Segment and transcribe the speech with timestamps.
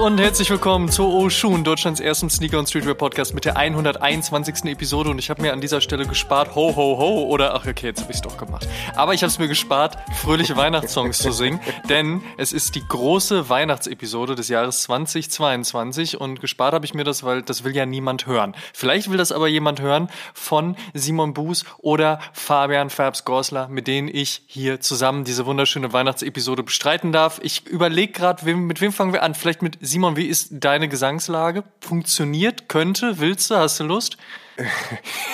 [0.00, 4.66] und herzlich willkommen zu Oshun, Deutschlands ersten Sneaker- und Streetwear-Podcast mit der 121.
[4.66, 5.10] Episode.
[5.10, 8.02] Und ich habe mir an dieser Stelle gespart, ho, ho, ho, oder, ach, okay, jetzt
[8.02, 8.68] habe ich es doch gemacht.
[8.94, 11.58] Aber ich habe es mir gespart, fröhliche Weihnachtssongs zu singen,
[11.88, 17.24] denn es ist die große Weihnachtsepisode des Jahres 2022 und gespart habe ich mir das,
[17.24, 18.54] weil das will ja niemand hören.
[18.72, 24.06] Vielleicht will das aber jemand hören von Simon Buß oder Fabian Fabs Gorsler, mit denen
[24.06, 27.40] ich hier zusammen diese wunderschöne Weihnachtsepisode bestreiten darf.
[27.42, 29.34] Ich überlege gerade, mit wem fangen wir an?
[29.34, 31.64] Vielleicht mit Simon, wie ist deine Gesangslage?
[31.80, 32.68] Funktioniert?
[32.68, 33.20] Könnte?
[33.20, 33.56] Willst du?
[33.56, 34.18] Hast du Lust?
[34.56, 34.66] bin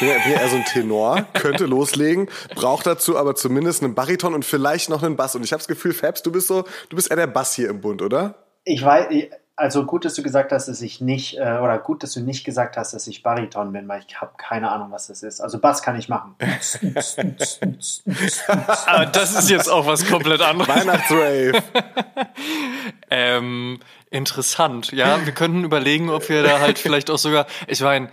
[0.09, 4.33] ja, bin ja eher so ein Tenor, könnte loslegen, braucht dazu aber zumindest einen Bariton
[4.33, 5.35] und vielleicht noch einen Bass.
[5.35, 7.69] Und ich habe das Gefühl, Fabs, du bist so, du bist eher der Bass hier
[7.69, 8.37] im Bund, oder?
[8.65, 9.09] Ich weiß,
[9.57, 12.45] also gut, dass du gesagt hast, dass ich nicht, äh, oder gut, dass du nicht
[12.45, 15.41] gesagt hast, dass ich Bariton bin, weil ich habe keine Ahnung, was das ist.
[15.41, 16.35] Also Bass kann ich machen.
[18.87, 20.69] Aber das ist jetzt auch was komplett anderes.
[20.69, 21.63] Weihnachtsrave.
[23.11, 23.79] ähm,
[24.15, 25.25] interessant, ja.
[25.25, 28.11] Wir könnten überlegen, ob wir da halt vielleicht auch sogar, ich meine,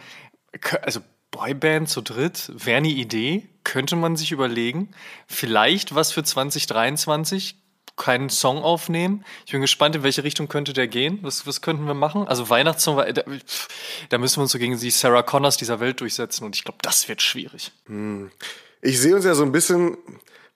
[0.81, 4.89] also Boyband zu dritt wäre eine Idee, könnte man sich überlegen.
[5.27, 7.55] Vielleicht was für 2023
[7.95, 9.23] keinen Song aufnehmen.
[9.45, 11.19] Ich bin gespannt, in welche Richtung könnte der gehen.
[11.22, 12.27] Was, was könnten wir machen?
[12.27, 13.23] Also Weihnachtssong, da,
[14.09, 16.79] da müssen wir uns so gegen die Sarah Connors dieser Welt durchsetzen und ich glaube,
[16.81, 17.72] das wird schwierig.
[17.85, 18.31] Hm.
[18.81, 19.97] Ich sehe uns ja so ein bisschen,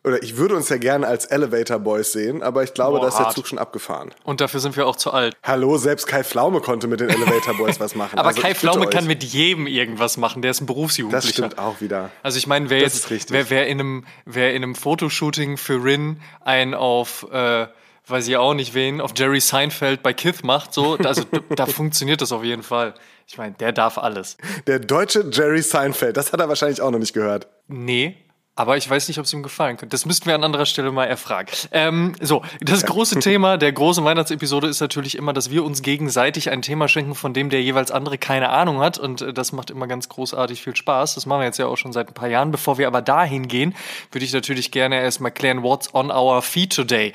[0.06, 3.18] oder ich würde uns ja gerne als Elevator Boys sehen, aber ich glaube, da ist
[3.18, 4.12] der Zug schon abgefahren.
[4.24, 5.36] Und dafür sind wir auch zu alt.
[5.44, 8.20] Hallo, selbst Kai Pflaume konnte mit den Elevator Boys was machen.
[8.20, 11.28] aber also, Kai Pflaume kann mit jedem irgendwas machen, der ist ein Berufsjugendlicher.
[11.28, 12.12] Das stimmt auch wieder.
[12.22, 16.22] Also ich meine, wer jetzt, wer, wer in einem, wer in einem Fotoshooting für Rin
[16.42, 17.68] ein auf, äh,
[18.08, 21.24] weiß ich auch nicht wen, auf Jerry Seinfeld bei Kith macht, so, also
[21.56, 22.94] da funktioniert das auf jeden Fall.
[23.28, 24.38] Ich meine, der darf alles.
[24.68, 27.48] Der deutsche Jerry Seinfeld, das hat er wahrscheinlich auch noch nicht gehört.
[27.68, 28.25] Nee,
[28.56, 29.94] aber ich weiß nicht, ob es ihm gefallen könnte.
[29.94, 31.52] Das müssten wir an anderer Stelle mal erfragen.
[31.72, 36.50] Ähm, so, das große Thema der großen Weihnachtsepisode ist natürlich immer, dass wir uns gegenseitig
[36.50, 38.98] ein Thema schenken, von dem der jeweils andere keine Ahnung hat.
[38.98, 41.16] Und äh, das macht immer ganz großartig viel Spaß.
[41.16, 42.52] Das machen wir jetzt ja auch schon seit ein paar Jahren.
[42.52, 43.76] Bevor wir aber dahin gehen,
[44.12, 47.12] würde ich natürlich gerne erstmal klären, what's on our feed today.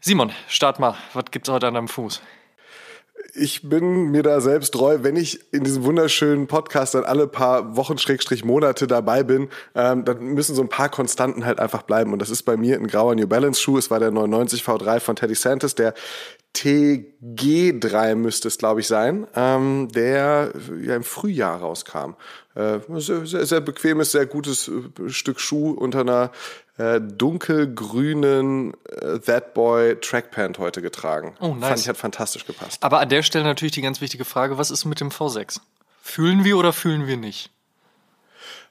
[0.00, 0.94] Simon, start mal.
[1.14, 2.20] Was gibt's heute an deinem Fuß?
[3.34, 7.76] Ich bin mir da selbst treu, wenn ich in diesem wunderschönen Podcast dann alle paar
[7.76, 12.12] Wochen, Schrägstrich Monate dabei bin, ähm, dann müssen so ein paar Konstanten halt einfach bleiben.
[12.12, 13.78] Und das ist bei mir ein grauer New Balance Schuh.
[13.78, 15.94] Es war der 99 V3 von Teddy Santis, der
[16.56, 22.14] TG3 müsste es, glaube ich, sein, ähm, der ja im Frühjahr rauskam.
[22.54, 26.30] Äh, sehr, sehr, sehr bequemes, sehr gutes äh, Stück Schuh unter einer
[26.78, 31.34] äh, dunkelgrünen äh, That Boy Trackpant heute getragen.
[31.40, 31.68] Oh, nice.
[31.68, 32.82] Fand ich hat fantastisch gepasst.
[32.82, 35.60] Aber an der Stelle natürlich die ganz wichtige Frage, was ist mit dem V6?
[36.02, 37.50] Fühlen wir oder fühlen wir nicht?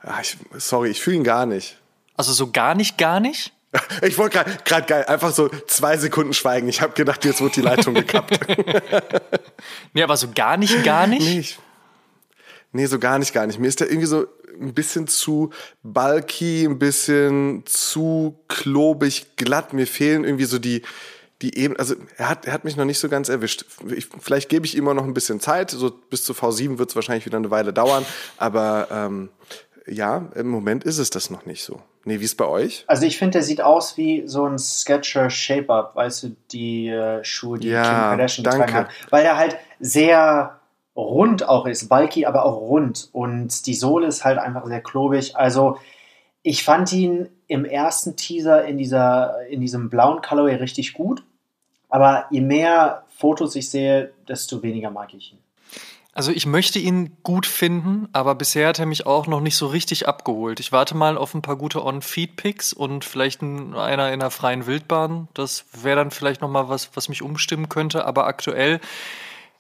[0.02, 1.78] Ach, ich, sorry, ich fühle ihn gar nicht.
[2.16, 3.52] Also so gar nicht, gar nicht?
[4.02, 6.70] Ich wollte gerade geil, einfach so zwei Sekunden schweigen.
[6.70, 8.40] Ich habe gedacht, jetzt wird die Leitung gekappt.
[9.94, 11.22] nee, aber so gar nicht, gar nicht?
[11.22, 11.60] Nee, ich,
[12.72, 13.60] nee, so gar nicht, gar nicht.
[13.60, 14.28] Mir ist der irgendwie so
[14.60, 15.52] ein bisschen zu
[15.84, 19.74] bulky, ein bisschen zu klobig, glatt.
[19.74, 20.82] Mir fehlen irgendwie so die,
[21.42, 23.66] die eben, also er hat, er hat mich noch nicht so ganz erwischt.
[23.96, 25.72] Ich, vielleicht gebe ich ihm noch ein bisschen Zeit.
[25.72, 28.06] So bis zu V7 wird es wahrscheinlich wieder eine Weile dauern.
[28.38, 29.30] Aber ähm,
[29.88, 31.82] ja, im Moment ist es das noch nicht so.
[32.06, 32.84] Nee, wie ist bei euch?
[32.88, 37.24] Also ich finde, der sieht aus wie so ein Sketcher Shape-Up, weißt du, die äh,
[37.24, 38.90] Schuhe, die ja, Kim Kardashian getragen hat.
[39.10, 40.60] Weil der halt sehr
[40.96, 43.10] rund auch ist, bulky, aber auch rund.
[43.12, 45.36] Und die Sohle ist halt einfach sehr klobig.
[45.36, 45.78] Also
[46.42, 51.24] ich fand ihn im ersten Teaser in, dieser, in diesem blauen Colorway richtig gut.
[51.90, 55.40] Aber je mehr Fotos ich sehe, desto weniger mag ich ihn.
[56.14, 59.68] Also ich möchte ihn gut finden, aber bisher hat er mich auch noch nicht so
[59.68, 60.62] richtig abgeholt.
[60.62, 65.28] Ich warte mal auf ein paar gute On-Feed-Picks und vielleicht einer in der freien Wildbahn.
[65.34, 68.06] Das wäre dann vielleicht noch mal was, was mich umstimmen könnte.
[68.06, 68.80] Aber aktuell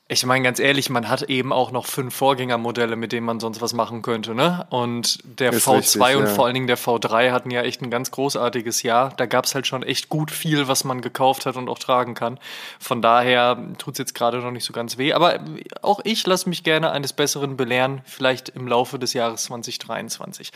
[0.07, 3.59] ich meine, ganz ehrlich, man hat eben auch noch fünf Vorgängermodelle, mit denen man sonst
[3.59, 4.67] was machen könnte, ne?
[4.69, 6.29] Und der Ist V2 richtig, und ja.
[6.29, 9.13] vor allen Dingen der V3 hatten ja echt ein ganz großartiges Jahr.
[9.17, 12.13] Da gab es halt schon echt gut viel, was man gekauft hat und auch tragen
[12.13, 12.39] kann.
[12.79, 15.11] Von daher tut es jetzt gerade noch nicht so ganz weh.
[15.13, 15.39] Aber
[15.81, 20.51] auch ich lasse mich gerne eines Besseren belehren, vielleicht im Laufe des Jahres 2023.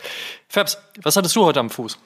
[0.48, 1.98] Fabs, was hattest du heute am Fuß?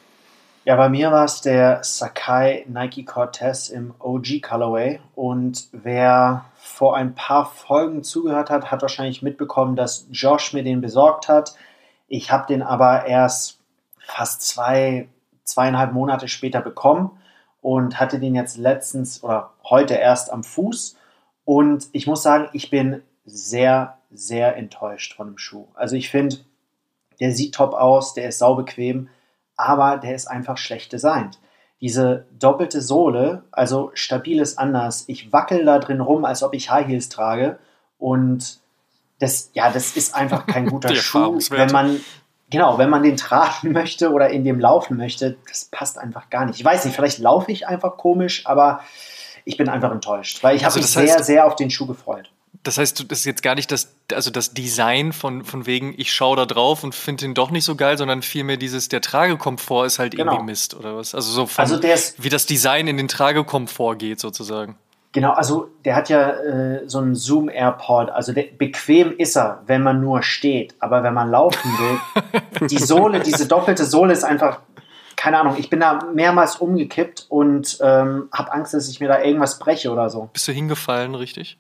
[0.65, 4.99] Ja, bei mir war es der Sakai Nike Cortez im OG Colorway.
[5.15, 10.81] Und wer vor ein paar Folgen zugehört hat, hat wahrscheinlich mitbekommen, dass Josh mir den
[10.81, 11.55] besorgt hat.
[12.09, 13.61] Ich habe den aber erst
[13.99, 15.09] fast zwei,
[15.45, 17.13] zweieinhalb Monate später bekommen
[17.63, 20.97] und hatte den jetzt letztens oder heute erst am Fuß.
[21.45, 25.69] Und ich muss sagen, ich bin sehr, sehr enttäuscht von dem Schuh.
[25.75, 26.39] Also ich finde,
[27.21, 29.09] der sieht top aus, der ist saubequem,
[29.57, 31.39] aber der ist einfach schlecht designt.
[31.85, 35.05] Diese doppelte Sohle, also stabil ist anders.
[35.07, 37.59] Ich wackel da drin rum, als ob ich High Heels trage.
[37.99, 38.61] Und
[39.19, 42.01] das, ja, das ist einfach kein guter Schuh, wenn man,
[42.49, 45.37] genau, wenn man den tragen möchte oder in dem laufen möchte.
[45.47, 46.59] Das passt einfach gar nicht.
[46.59, 48.81] Ich weiß nicht, vielleicht laufe ich einfach komisch, aber
[49.45, 51.85] ich bin einfach enttäuscht, weil ich also habe mich heißt, sehr, sehr auf den Schuh
[51.85, 52.31] gefreut.
[52.65, 56.13] Das heißt, das ist jetzt gar nicht das, also das Design von, von wegen, ich
[56.13, 59.85] schaue da drauf und finde ihn doch nicht so geil, sondern vielmehr dieses, der Tragekomfort
[59.85, 60.33] ist halt genau.
[60.33, 61.15] irgendwie Mist oder was?
[61.15, 64.77] Also so von, also ist, wie das Design in den Tragekomfort geht sozusagen.
[65.13, 69.63] Genau, also der hat ja äh, so einen Zoom Airport, also der, bequem ist er,
[69.67, 74.25] wenn man nur steht, aber wenn man laufen will, die Sohle, diese doppelte Sohle ist
[74.25, 74.61] einfach
[75.17, 79.23] keine Ahnung, ich bin da mehrmals umgekippt und ähm, habe Angst, dass ich mir da
[79.23, 80.29] irgendwas breche oder so.
[80.33, 81.57] Bist du hingefallen, richtig?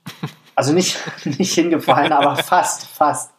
[0.54, 3.30] Also nicht, nicht hingefallen, aber fast, fast.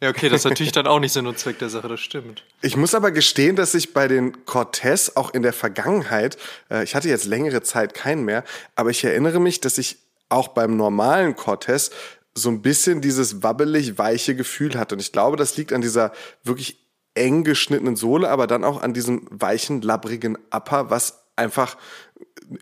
[0.00, 2.44] Ja, okay, das ist natürlich dann auch nicht Sinn und Zweck der Sache, das stimmt.
[2.60, 6.36] Ich muss aber gestehen, dass ich bei den Cortez auch in der Vergangenheit,
[6.70, 8.44] äh, ich hatte jetzt längere Zeit keinen mehr,
[8.76, 9.98] aber ich erinnere mich, dass ich
[10.28, 11.90] auch beim normalen Cortez
[12.34, 14.96] so ein bisschen dieses wabbelig weiche Gefühl hatte.
[14.96, 16.12] Und ich glaube, das liegt an dieser
[16.42, 16.78] wirklich
[17.14, 21.76] eng geschnittenen Sohle, aber dann auch an diesem weichen, labbrigen Upper, was einfach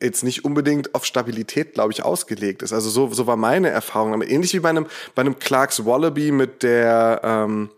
[0.01, 2.73] jetzt nicht unbedingt auf Stabilität, glaube ich, ausgelegt ist.
[2.73, 4.15] Also so, so war meine Erfahrung.
[4.15, 7.71] Aber ähnlich wie bei einem, bei einem Clarks Wallaby mit der ähm,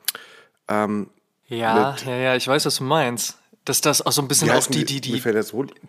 [0.68, 1.08] ähm,
[1.48, 3.38] ja, mit, ja, ja, ich weiß, was du meinst.
[3.64, 5.18] Dass das auch so ein bisschen auf die, die, die.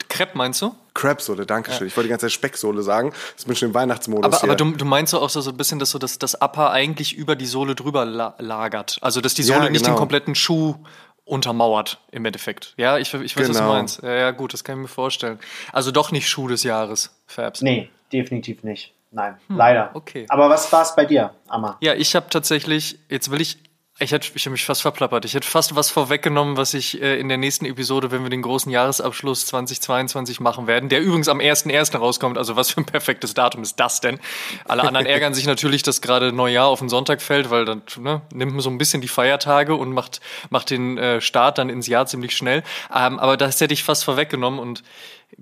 [0.08, 0.74] Crepe meinst du?
[0.94, 1.82] Crepe-Sohle, danke schön.
[1.82, 1.88] Ja.
[1.88, 3.12] Ich wollte die ganze Zeit Specksohle sagen.
[3.36, 4.24] Das bin schon im Weihnachtsmodus.
[4.24, 6.72] Aber, aber du, du, meinst auch so, so ein bisschen, dass so das, das Upper
[6.72, 8.98] eigentlich über die Sohle drüber la lagert.
[9.02, 9.72] Also dass die Sohle ja, genau.
[9.74, 10.76] nicht den kompletten Schuh
[11.26, 12.74] untermauert im Endeffekt.
[12.78, 13.50] Ja, ich, ich weiß, genau.
[13.50, 13.74] was du genau.
[13.74, 14.04] meinst.
[14.04, 15.40] Ja, ja, gut, das kann ich mir vorstellen.
[15.74, 17.62] Also doch nicht Schuh des Jahres, Fabs.
[17.62, 18.94] Nee, definitiv nicht.
[19.12, 19.92] Nein, hm, leider.
[19.94, 20.26] Okay.
[20.30, 21.78] Aber was war es bei dir, Amma?
[21.82, 23.58] Ja, ich habe tatsächlich, jetzt will ich
[23.98, 25.24] ich, hätte, ich habe mich fast verplappert.
[25.24, 28.42] Ich hätte fast was vorweggenommen, was ich äh, in der nächsten Episode, wenn wir den
[28.42, 31.96] großen Jahresabschluss 2022 machen werden, der übrigens am 1.1.
[31.98, 32.38] rauskommt.
[32.38, 34.20] Also was für ein perfektes Datum ist das denn?
[34.66, 38.22] Alle anderen ärgern sich natürlich, dass gerade Neujahr auf den Sonntag fällt, weil dann ne,
[38.34, 40.20] nimmt man so ein bisschen die Feiertage und macht,
[40.50, 42.64] macht den äh, Start dann ins Jahr ziemlich schnell.
[42.94, 44.84] Ähm, aber das hätte ich fast vorweggenommen und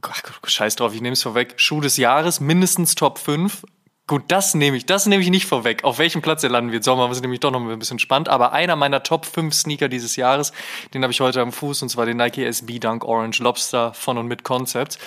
[0.02, 1.54] Ach, scheiß drauf, ich nehme es vorweg.
[1.58, 3.64] Schuh des Jahres, mindestens Top 5.
[4.06, 5.86] Gut, das nehme ich, das nehme ich nicht vorweg.
[5.86, 8.28] Auf welchem Platz er landen wird, Sommer ist nämlich doch noch ein bisschen spannend.
[8.28, 10.52] Aber einer meiner Top 5 Sneaker dieses Jahres,
[10.94, 14.18] den habe ich heute am Fuß, und zwar den Nike SB Dunk Orange Lobster von
[14.18, 15.00] und mit Concept.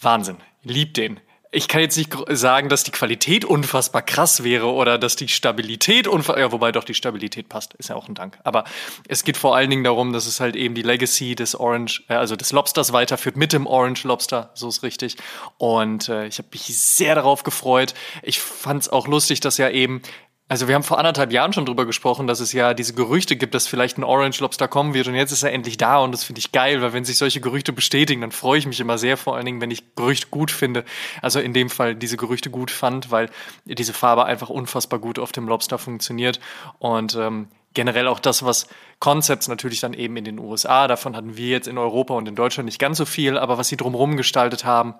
[0.00, 0.38] Wahnsinn.
[0.62, 1.20] Lieb den
[1.54, 6.08] ich kann jetzt nicht sagen, dass die Qualität unfassbar krass wäre oder dass die Stabilität
[6.08, 8.38] unfassbar, ja, wobei doch die Stabilität passt, ist ja auch ein Dank.
[8.42, 8.64] Aber
[9.08, 12.14] es geht vor allen Dingen darum, dass es halt eben die Legacy des Orange, äh,
[12.14, 15.16] also des Lobsters weiterführt mit dem Orange Lobster, so ist richtig.
[15.58, 17.94] Und äh, ich habe mich sehr darauf gefreut.
[18.22, 20.02] Ich fand es auch lustig, dass ja eben
[20.46, 23.54] also wir haben vor anderthalb Jahren schon drüber gesprochen, dass es ja diese Gerüchte gibt,
[23.54, 26.24] dass vielleicht ein Orange Lobster kommen wird und jetzt ist er endlich da und das
[26.24, 29.16] finde ich geil, weil wenn sich solche Gerüchte bestätigen, dann freue ich mich immer sehr,
[29.16, 30.84] vor allen Dingen, wenn ich Gerüchte gut finde.
[31.22, 33.30] Also in dem Fall diese Gerüchte gut fand, weil
[33.64, 36.40] diese Farbe einfach unfassbar gut auf dem Lobster funktioniert
[36.78, 38.66] und ähm, generell auch das, was
[39.00, 42.34] Concepts natürlich dann eben in den USA, davon hatten wir jetzt in Europa und in
[42.34, 44.94] Deutschland nicht ganz so viel, aber was sie drumherum gestaltet haben,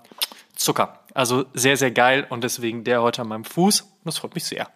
[0.56, 1.00] Zucker.
[1.12, 3.93] Also sehr, sehr geil und deswegen der heute an meinem Fuß.
[4.05, 4.69] Das freut mich sehr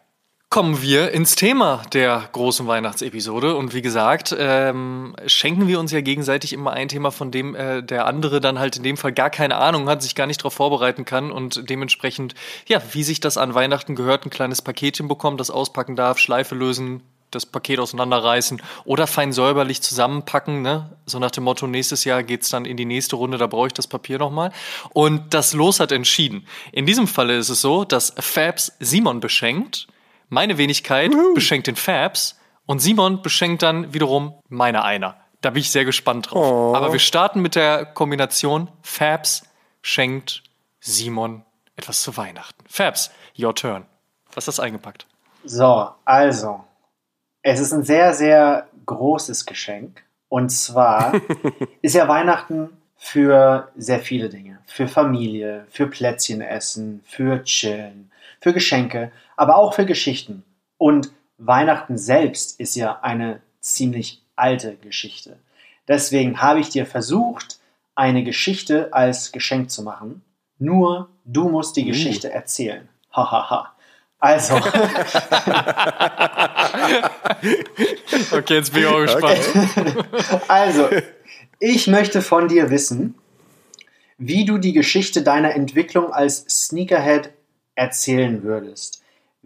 [0.50, 3.54] kommen wir ins Thema der großen Weihnachtsepisode.
[3.54, 7.82] Und wie gesagt, ähm, schenken wir uns ja gegenseitig immer ein Thema, von dem äh,
[7.82, 10.54] der andere dann halt in dem Fall gar keine Ahnung hat, sich gar nicht darauf
[10.54, 12.34] vorbereiten kann und dementsprechend,
[12.66, 16.54] ja, wie sich das an Weihnachten gehört, ein kleines Paketchen bekommt, das auspacken darf, Schleife
[16.54, 20.88] lösen, das Paket auseinanderreißen oder fein säuberlich zusammenpacken, ne?
[21.04, 23.74] So nach dem Motto, nächstes Jahr geht's dann in die nächste Runde, da brauche ich
[23.74, 24.52] das Papier nochmal.
[24.94, 26.46] Und das Los hat entschieden.
[26.72, 29.88] In diesem Falle ist es so, dass Fabs Simon beschenkt
[30.28, 31.34] meine Wenigkeit Uhu.
[31.34, 35.16] beschenkt den Fabs und Simon beschenkt dann wiederum meine einer.
[35.40, 36.46] Da bin ich sehr gespannt drauf.
[36.46, 36.74] Oh.
[36.74, 39.44] Aber wir starten mit der Kombination Fabs
[39.82, 40.42] schenkt
[40.80, 41.44] Simon
[41.76, 42.64] etwas zu Weihnachten.
[42.68, 43.86] Fabs, your turn.
[44.34, 45.06] Was ist das eingepackt?
[45.44, 46.64] So, also,
[47.42, 50.02] es ist ein sehr, sehr großes Geschenk.
[50.28, 51.14] Und zwar
[51.82, 54.58] ist ja Weihnachten für sehr viele Dinge.
[54.66, 60.42] Für Familie, für Plätzchen essen, für Chillen, für Geschenke aber auch für Geschichten.
[60.76, 65.38] Und Weihnachten selbst ist ja eine ziemlich alte Geschichte.
[65.86, 67.60] Deswegen habe ich dir versucht,
[67.94, 70.24] eine Geschichte als Geschenk zu machen.
[70.58, 71.86] Nur du musst die uh.
[71.86, 72.88] Geschichte erzählen.
[73.12, 73.72] Hahaha.
[74.18, 74.56] also.
[78.32, 79.38] okay, jetzt bin ich auch gespannt.
[79.54, 79.92] Okay.
[80.48, 80.88] also,
[81.60, 83.14] ich möchte von dir wissen,
[84.18, 87.30] wie du die Geschichte deiner Entwicklung als Sneakerhead
[87.76, 88.97] erzählen würdest.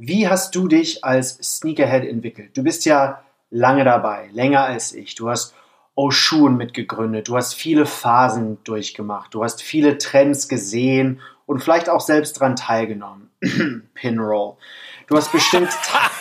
[0.04, 2.56] Wie hast du dich als Sneakerhead entwickelt?
[2.56, 5.14] Du bist ja lange dabei, länger als ich.
[5.14, 5.54] Du hast
[5.94, 7.28] Oshun mitgegründet.
[7.28, 9.32] Du hast viele Phasen durchgemacht.
[9.32, 13.30] Du hast viele Trends gesehen und vielleicht auch selbst daran teilgenommen.
[13.94, 14.56] Pinroll.
[15.06, 15.68] Du hast bestimmt.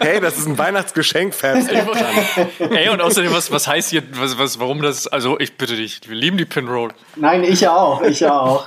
[0.00, 1.68] hey, das ist ein Weihnachtsgeschenk, Fans.
[1.68, 6.00] Ey, und außerdem, was, was heißt hier, was, was, warum das, also ich bitte dich,
[6.08, 6.90] wir lieben die Pinroll.
[7.14, 8.66] Nein, ich auch, ich auch.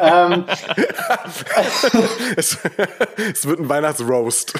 [0.00, 0.44] Ähm,
[2.36, 2.58] es,
[3.16, 4.54] es, wird ein Weihnachtsroast.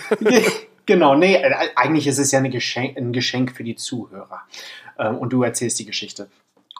[0.86, 4.42] genau, nee, äh, eigentlich ist es ja Geschenk, ein Geschenk für die Zuhörer.
[4.98, 6.28] Ähm, und du erzählst die Geschichte.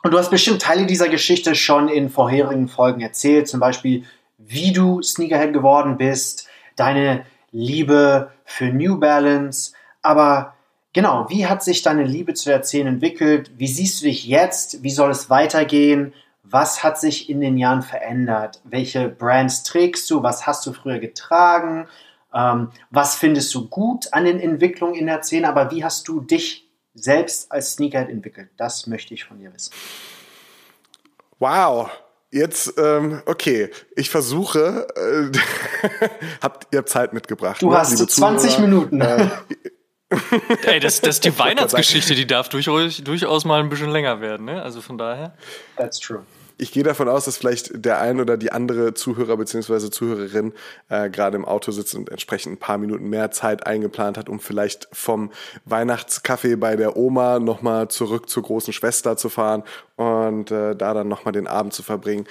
[0.03, 4.05] Und du hast bestimmt Teile dieser Geschichte schon in vorherigen Folgen erzählt, zum Beispiel,
[4.37, 10.53] wie du Sneakerhead geworden bist, deine Liebe für New Balance, aber
[10.93, 13.51] genau, wie hat sich deine Liebe zu der Szene entwickelt?
[13.57, 14.83] Wie siehst du dich jetzt?
[14.83, 16.13] Wie soll es weitergehen?
[16.51, 18.61] Was hat sich in den Jahren verändert?
[18.63, 20.23] Welche Brands trägst du?
[20.23, 21.87] Was hast du früher getragen?
[22.33, 25.47] Ähm, was findest du gut an den Entwicklungen in der Szene?
[25.47, 28.49] Aber wie hast du dich selbst als Sneakerhead entwickelt?
[28.57, 29.73] Das möchte ich von dir wissen.
[31.37, 31.89] Wow.
[32.31, 36.07] Jetzt, ähm, okay, ich versuche, äh,
[36.41, 37.61] habt ihr Zeit mitgebracht?
[37.61, 38.67] Du ne, hast 20 Zuhörer?
[38.67, 39.01] Minuten.
[39.01, 39.29] Äh,
[40.63, 44.61] Ey, das, das die Weihnachtsgeschichte, die darf durchaus, durchaus mal ein bisschen länger werden, ne?
[44.61, 45.35] Also von daher.
[45.75, 46.23] That's true
[46.59, 49.89] ich gehe davon aus, dass vielleicht der ein oder die andere Zuhörer bzw.
[49.89, 50.53] Zuhörerin
[50.89, 54.39] äh, gerade im Auto sitzt und entsprechend ein paar Minuten mehr Zeit eingeplant hat, um
[54.39, 55.31] vielleicht vom
[55.65, 59.63] Weihnachtskaffee bei der Oma nochmal zurück zur großen Schwester zu fahren
[59.95, 62.27] und äh, da dann nochmal den Abend zu verbringen.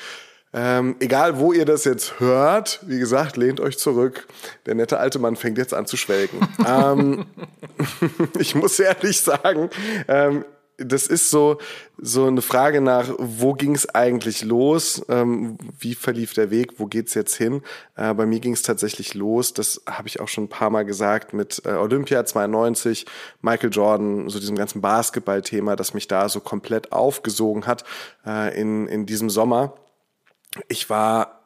[0.55, 4.27] Ähm, egal, wo ihr das jetzt hört, wie gesagt, lehnt euch zurück.
[4.67, 6.47] Der nette alte Mann fängt jetzt an zu schwelgen.
[6.67, 7.27] ähm,
[8.39, 9.69] ich muss ehrlich sagen,
[10.07, 10.45] ähm,
[10.79, 11.59] das ist so,
[11.99, 15.05] so eine Frage nach, wo ging es eigentlich los?
[15.09, 16.79] Ähm, wie verlief der Weg?
[16.79, 17.63] Wo geht's jetzt hin?
[17.97, 20.85] Äh, bei mir ging es tatsächlich los, das habe ich auch schon ein paar Mal
[20.85, 23.07] gesagt, mit äh, Olympia 92,
[23.43, 27.85] Michael Jordan, so diesem ganzen Basketball-Thema, das mich da so komplett aufgesogen hat
[28.25, 29.75] äh, in, in diesem Sommer.
[30.69, 31.43] Ich war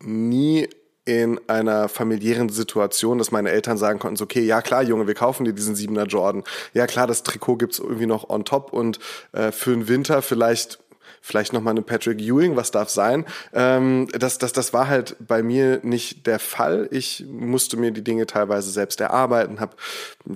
[0.00, 0.68] nie
[1.06, 5.14] in einer familiären Situation, dass meine Eltern sagen konnten, so, okay, ja klar, Junge, wir
[5.14, 6.42] kaufen dir diesen Siebener Jordan.
[6.74, 8.98] Ja klar, das Trikot gibt's irgendwie noch on top und
[9.32, 10.80] äh, für den Winter vielleicht
[11.26, 13.26] vielleicht nochmal eine Patrick Ewing, was darf sein.
[13.52, 16.86] Ähm, das, das, das war halt bei mir nicht der Fall.
[16.92, 19.74] Ich musste mir die Dinge teilweise selbst erarbeiten, habe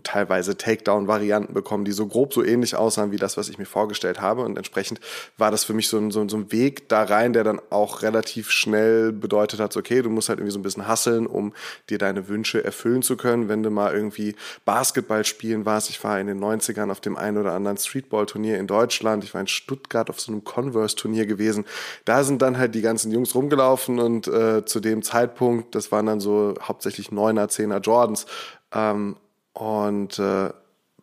[0.03, 4.21] teilweise Takedown-Varianten bekommen, die so grob so ähnlich aussahen wie das, was ich mir vorgestellt
[4.21, 4.43] habe.
[4.43, 4.99] Und entsprechend
[5.39, 8.03] war das für mich so ein, so, so ein Weg da rein, der dann auch
[8.03, 11.53] relativ schnell bedeutet hat, okay, du musst halt irgendwie so ein bisschen hasseln, um
[11.89, 13.49] dir deine Wünsche erfüllen zu können.
[13.49, 17.39] Wenn du mal irgendwie Basketball spielen warst, ich war in den 90ern auf dem einen
[17.39, 21.65] oder anderen Streetball-Turnier in Deutschland, ich war in Stuttgart auf so einem Converse Universe-Turnier gewesen.
[22.05, 26.07] Da sind dann halt die ganzen Jungs rumgelaufen und äh, zu dem Zeitpunkt, das waren
[26.07, 28.27] dann so hauptsächlich 9er, 10er Jordans.
[28.73, 29.17] Ähm,
[29.53, 30.51] und äh,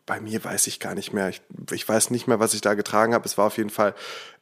[0.06, 1.30] bei mir weiß ich gar nicht mehr.
[1.30, 1.42] Ich,
[1.72, 3.26] ich weiß nicht mehr, was ich da getragen habe.
[3.26, 3.94] Es war auf jeden Fall,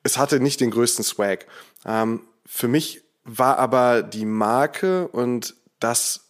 [0.03, 1.45] es hatte nicht den größten Swag.
[1.85, 6.21] Ähm, für mich war aber die Marke und das,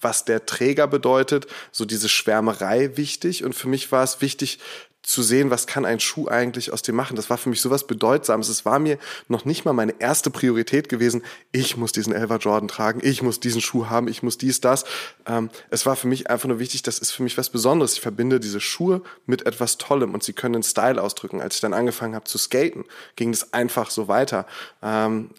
[0.00, 3.44] was der Träger bedeutet, so diese Schwärmerei wichtig.
[3.44, 4.58] Und für mich war es wichtig,
[5.04, 7.14] zu sehen, was kann ein Schuh eigentlich aus dem machen.
[7.14, 8.48] Das war für mich sowas Bedeutsames.
[8.48, 11.22] Es war mir noch nicht mal meine erste Priorität gewesen.
[11.52, 14.84] Ich muss diesen Elva Jordan tragen, ich muss diesen Schuh haben, ich muss dies, das.
[15.26, 17.92] Ähm, es war für mich einfach nur wichtig, das ist für mich was Besonderes.
[17.92, 21.42] Ich verbinde diese Schuhe mit etwas Tollem und sie können den Style ausdrücken.
[21.42, 22.84] Als ich dann angefangen habe zu skaten,
[23.16, 24.46] ging das einfach so weiter.
[24.82, 25.30] Ähm,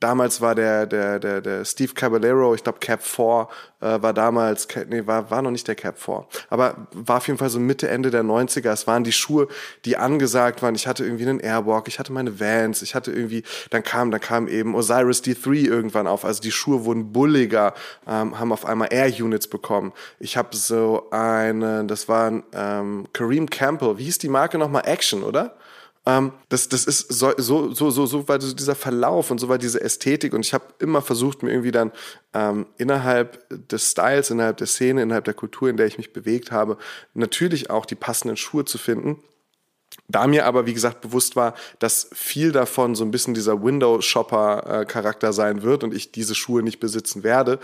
[0.00, 3.48] damals war der, der, der, der Steve Caballero, ich glaube Cap 4,
[3.82, 7.38] äh, war damals, nee, war, war noch nicht der Cap 4, aber war auf jeden
[7.38, 8.70] Fall so Mitte, Ende der 90er.
[8.70, 9.48] Es waren die Schuhe,
[9.84, 10.74] die angesagt waren.
[10.74, 14.20] Ich hatte irgendwie einen Airwalk, ich hatte meine Vans, ich hatte irgendwie, dann kam, dann
[14.20, 16.24] kam eben Osiris D3 irgendwann auf.
[16.24, 17.74] Also die Schuhe wurden bulliger,
[18.06, 19.92] ähm, haben auf einmal Air Units bekommen.
[20.18, 24.82] Ich habe so eine, das war ein ähm, Kareem Campbell, wie hieß die Marke nochmal?
[24.86, 25.56] Action, oder?
[26.04, 29.58] Ähm, das, das ist so, so, so, so, so war dieser Verlauf und so war
[29.58, 30.32] diese Ästhetik.
[30.32, 31.92] Und ich habe immer versucht, mir irgendwie dann
[32.34, 36.50] ähm, innerhalb des Styles, innerhalb der Szene, innerhalb der Kultur, in der ich mich bewegt
[36.50, 36.76] habe,
[37.14, 39.22] natürlich auch die passenden Schuhe zu finden.
[40.08, 45.32] Da mir aber, wie gesagt, bewusst war, dass viel davon so ein bisschen dieser Window-Shopper-Charakter
[45.32, 47.60] sein wird und ich diese Schuhe nicht besitzen werde,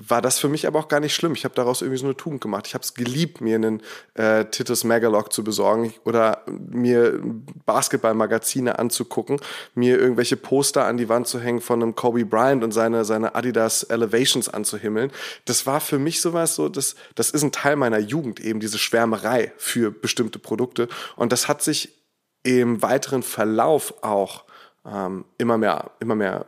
[0.00, 1.32] war das für mich aber auch gar nicht schlimm.
[1.32, 2.68] Ich habe daraus irgendwie so eine Tugend gemacht.
[2.68, 3.82] Ich habe es geliebt, mir einen
[4.14, 7.20] äh, Titus Megalog zu besorgen oder mir
[7.66, 9.40] Basketballmagazine anzugucken,
[9.74, 13.34] mir irgendwelche Poster an die Wand zu hängen von einem Kobe Bryant und seine, seine
[13.34, 15.10] Adidas Elevations anzuhimmeln.
[15.46, 18.78] Das war für mich sowas so, das, das ist ein Teil meiner Jugend, eben diese
[18.78, 20.88] Schwärmerei für bestimmte Produkte.
[21.16, 21.92] Und das hat sich
[22.44, 24.44] im weiteren Verlauf auch
[24.86, 26.46] ähm, immer mehr, immer mehr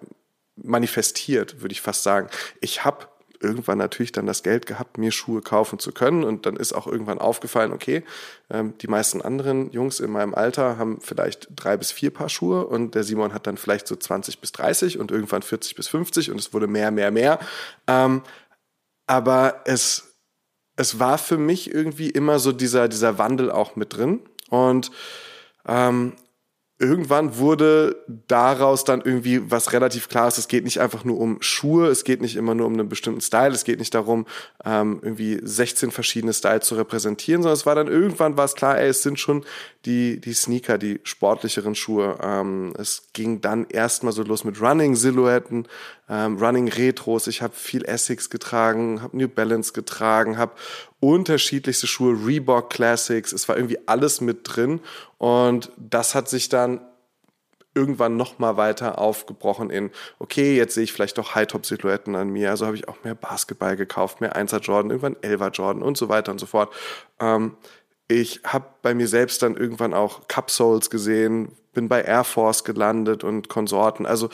[0.62, 2.28] manifestiert, würde ich fast sagen.
[2.60, 3.09] Ich habe
[3.40, 6.24] irgendwann natürlich dann das Geld gehabt, mir Schuhe kaufen zu können.
[6.24, 8.04] Und dann ist auch irgendwann aufgefallen, okay,
[8.50, 12.66] ähm, die meisten anderen Jungs in meinem Alter haben vielleicht drei bis vier Paar Schuhe
[12.66, 16.30] und der Simon hat dann vielleicht so 20 bis 30 und irgendwann 40 bis 50
[16.30, 17.40] und es wurde mehr, mehr, mehr.
[17.86, 18.22] Ähm,
[19.06, 20.16] aber es,
[20.76, 24.20] es war für mich irgendwie immer so dieser, dieser Wandel auch mit drin.
[24.50, 24.90] Und
[25.66, 26.14] ähm,
[26.80, 27.96] irgendwann wurde
[28.26, 30.38] daraus dann irgendwie was relativ klar ist.
[30.38, 33.20] Es geht nicht einfach nur um Schuhe, es geht nicht immer nur um einen bestimmten
[33.20, 34.26] Style, es geht nicht darum,
[34.64, 38.78] ähm, irgendwie 16 verschiedene Styles zu repräsentieren, sondern es war dann irgendwann war es klar,
[38.78, 39.44] ey, es sind schon
[39.84, 42.18] die, die Sneaker, die sportlicheren Schuhe.
[42.22, 45.68] Ähm, es ging dann erstmal so los mit Running-Silhouetten,
[46.08, 47.26] ähm, Running-Retros.
[47.26, 50.52] Ich habe viel Essex getragen, habe New Balance getragen, habe
[51.00, 53.32] unterschiedlichste Schuhe, Reebok Classics.
[53.32, 54.80] Es war irgendwie alles mit drin
[55.18, 56.80] und das hat sich dann
[57.74, 62.50] irgendwann noch mal weiter aufgebrochen in, okay, jetzt sehe ich vielleicht doch High-Top-Silhouetten an mir,
[62.50, 66.08] also habe ich auch mehr Basketball gekauft, mehr 1er Jordan, irgendwann 11er Jordan und so
[66.08, 66.72] weiter und so fort.
[67.20, 67.56] Ähm,
[68.08, 73.22] ich habe bei mir selbst dann irgendwann auch Cupsoles gesehen, bin bei Air Force gelandet
[73.22, 74.04] und Konsorten.
[74.04, 74.30] Also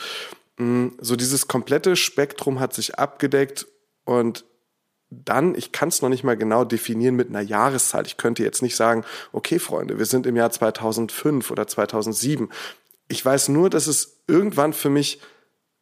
[0.57, 3.67] mh, so dieses komplette Spektrum hat sich abgedeckt
[4.07, 4.47] und
[5.11, 8.07] dann, ich kann es noch nicht mal genau definieren mit einer Jahreszahl.
[8.07, 12.51] Ich könnte jetzt nicht sagen, okay Freunde, wir sind im Jahr 2005 oder 2007.
[13.09, 15.21] Ich weiß nur, dass es irgendwann für mich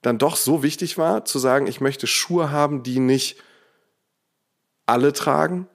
[0.02, 3.42] dann doch so wichtig war, zu sagen, ich möchte Schuhe haben, die nicht
[4.84, 5.66] alle tragen,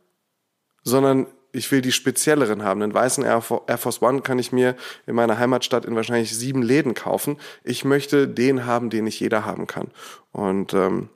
[0.84, 2.80] sondern ich will die spezielleren haben.
[2.80, 4.76] Den weißen Air Force One kann ich mir
[5.08, 7.38] in meiner Heimatstadt in wahrscheinlich sieben Läden kaufen.
[7.64, 9.88] Ich möchte den haben, den nicht jeder haben kann.
[10.32, 11.10] Und ähm,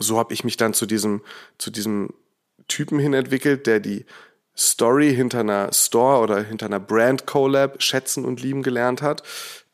[0.00, 1.22] so habe ich mich dann zu diesem,
[1.58, 2.10] zu diesem
[2.68, 4.04] Typen hin entwickelt, der die
[4.56, 9.22] Story hinter einer Store oder hinter einer Brand Collab schätzen und lieben gelernt hat,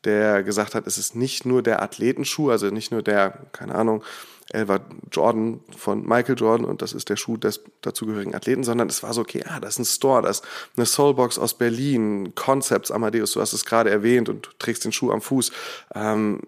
[0.03, 4.03] der gesagt hat, es ist nicht nur der Athletenschuh, also nicht nur der, keine Ahnung,
[4.49, 9.01] Elva Jordan von Michael Jordan und das ist der Schuh des dazugehörigen Athleten, sondern es
[9.01, 12.91] war so, okay, ah, das ist ein Store, das ist eine Soulbox aus Berlin, Concepts
[12.91, 15.51] Amadeus, du hast es gerade erwähnt und du trägst den Schuh am Fuß,
[15.95, 16.41] ähm,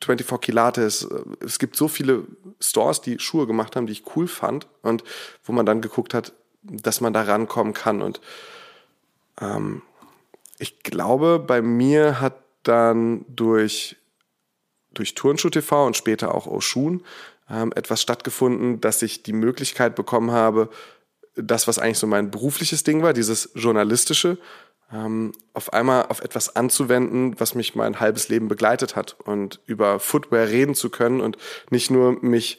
[0.00, 1.08] 24 Kilates,
[1.40, 2.24] es gibt so viele
[2.60, 5.04] Stores, die Schuhe gemacht haben, die ich cool fand und
[5.44, 8.20] wo man dann geguckt hat, dass man da rankommen kann und
[9.40, 9.82] ähm,
[10.58, 13.96] ich glaube, bei mir hat dann durch
[14.92, 17.02] durch Turnschuh TV und später auch Oshun
[17.50, 20.70] ähm, etwas stattgefunden, dass ich die Möglichkeit bekommen habe,
[21.36, 24.38] das, was eigentlich so mein berufliches Ding war, dieses journalistische,
[24.92, 29.16] ähm, auf einmal auf etwas anzuwenden, was mich mein halbes Leben begleitet hat.
[29.24, 31.36] Und über Footwear reden zu können und
[31.70, 32.58] nicht nur mich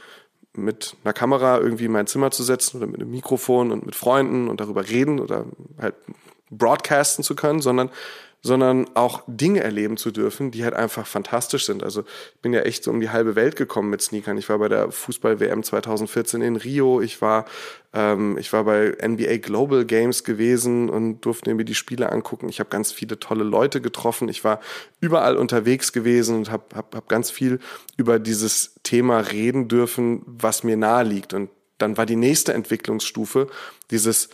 [0.54, 3.96] mit einer Kamera irgendwie in mein Zimmer zu setzen oder mit einem Mikrofon und mit
[3.96, 5.46] Freunden und darüber reden oder
[5.80, 5.96] halt
[6.50, 7.90] broadcasten zu können, sondern
[8.46, 11.82] sondern auch Dinge erleben zu dürfen, die halt einfach fantastisch sind.
[11.82, 14.38] Also ich bin ja echt so um die halbe Welt gekommen mit Sneakern.
[14.38, 17.46] Ich war bei der Fußball-WM 2014 in Rio, ich war,
[17.92, 22.48] ähm, ich war bei NBA Global Games gewesen und durfte mir die Spiele angucken.
[22.48, 24.30] Ich habe ganz viele tolle Leute getroffen.
[24.30, 24.60] Ich war
[25.00, 27.58] überall unterwegs gewesen und habe hab, hab ganz viel
[27.98, 31.34] über dieses Thema reden dürfen, was mir nahe liegt.
[31.34, 33.48] Und dann war die nächste Entwicklungsstufe
[33.90, 34.30] dieses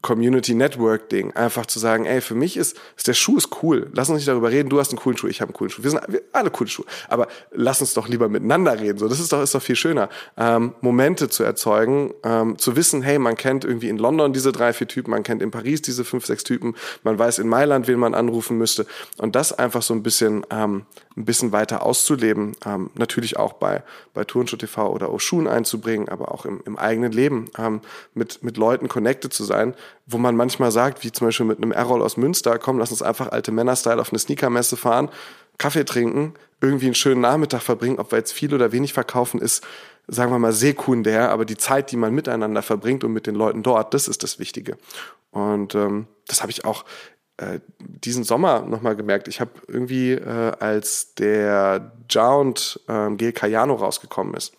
[0.00, 1.32] Community Network Ding.
[1.32, 3.90] Einfach zu sagen, ey, für mich ist, ist der Schuh ist cool.
[3.92, 5.82] Lass uns nicht darüber reden, du hast einen coolen Schuh, ich habe einen coolen Schuh.
[5.82, 6.86] Wir sind wir, alle coole Schuhe.
[7.08, 8.98] Aber lass uns doch lieber miteinander reden.
[8.98, 10.08] So, das ist doch, ist doch viel schöner.
[10.36, 14.72] Ähm, Momente zu erzeugen, ähm, zu wissen, hey, man kennt irgendwie in London diese drei,
[14.72, 17.98] vier Typen, man kennt in Paris diese fünf, sechs Typen, man weiß in Mailand, wen
[17.98, 18.86] man anrufen müsste.
[19.18, 22.56] Und das einfach so ein bisschen, ähm, ein bisschen weiter auszuleben.
[22.64, 23.82] Ähm, natürlich auch bei,
[24.14, 27.82] bei Turnschuh TV oder Oshun einzubringen, aber auch im, im eigenen Leben ähm,
[28.14, 29.74] mit, mit Leuten connected zu sein
[30.06, 33.02] wo man manchmal sagt, wie zum Beispiel mit einem Errol aus Münster, komm, lass uns
[33.02, 35.08] einfach alte Männer-Style auf eine Sneakermesse fahren,
[35.58, 39.64] Kaffee trinken, irgendwie einen schönen Nachmittag verbringen, ob wir jetzt viel oder wenig verkaufen, ist,
[40.08, 43.62] sagen wir mal, sekundär, aber die Zeit, die man miteinander verbringt und mit den Leuten
[43.62, 44.76] dort, das ist das Wichtige.
[45.30, 46.84] Und ähm, das habe ich auch
[47.38, 49.28] äh, diesen Sommer nochmal gemerkt.
[49.28, 54.52] Ich habe irgendwie, äh, als der Jound äh, Gel Cayano rausgekommen ist,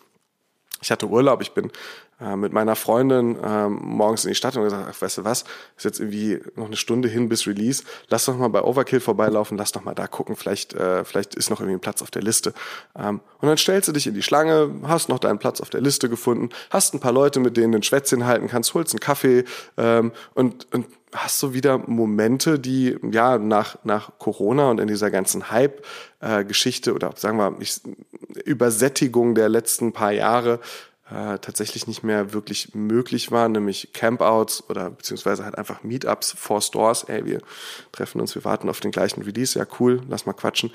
[0.82, 1.70] ich hatte Urlaub, ich bin
[2.24, 5.44] äh, mit meiner Freundin ähm, morgens in die Stadt und gesagt, ach, weißt du was,
[5.76, 9.58] ist jetzt irgendwie noch eine Stunde hin bis Release, lass doch mal bei Overkill vorbeilaufen,
[9.58, 12.22] lass doch mal da gucken, vielleicht, äh, vielleicht ist noch irgendwie ein Platz auf der
[12.22, 12.54] Liste.
[12.96, 15.80] Ähm, und dann stellst du dich in die Schlange, hast noch deinen Platz auf der
[15.80, 19.00] Liste gefunden, hast ein paar Leute, mit denen du ein Schwätzchen halten kannst, holst einen
[19.00, 19.44] Kaffee
[19.76, 25.10] ähm, und, und hast so wieder Momente, die ja nach, nach Corona und in dieser
[25.10, 27.80] ganzen Hype-Geschichte äh, oder sagen wir ich,
[28.44, 30.60] Übersättigung der letzten paar Jahre
[31.14, 36.60] äh, tatsächlich nicht mehr wirklich möglich war, nämlich Campouts oder beziehungsweise halt einfach Meetups vor
[36.60, 37.04] Stores.
[37.04, 37.40] Ey, wir
[37.92, 40.72] treffen uns, wir warten auf den gleichen Release, ja cool, lass mal quatschen.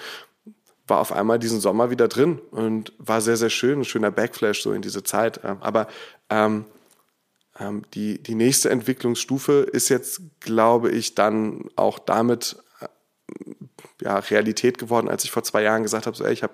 [0.88, 4.62] war auf einmal diesen Sommer wieder drin und war sehr, sehr schön, ein schöner Backflash
[4.62, 5.42] so in diese Zeit.
[5.44, 5.88] Ähm, aber
[6.30, 6.66] ähm,
[7.60, 12.88] ähm, die, die nächste Entwicklungsstufe ist jetzt, glaube ich, dann auch damit äh,
[14.02, 16.54] ja, Realität geworden, als ich vor zwei Jahren gesagt habe, so, ey, ich habe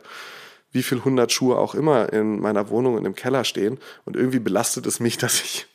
[0.76, 4.40] wie viel hundert Schuhe auch immer in meiner Wohnung und im Keller stehen und irgendwie
[4.40, 5.66] belastet es mich, dass ich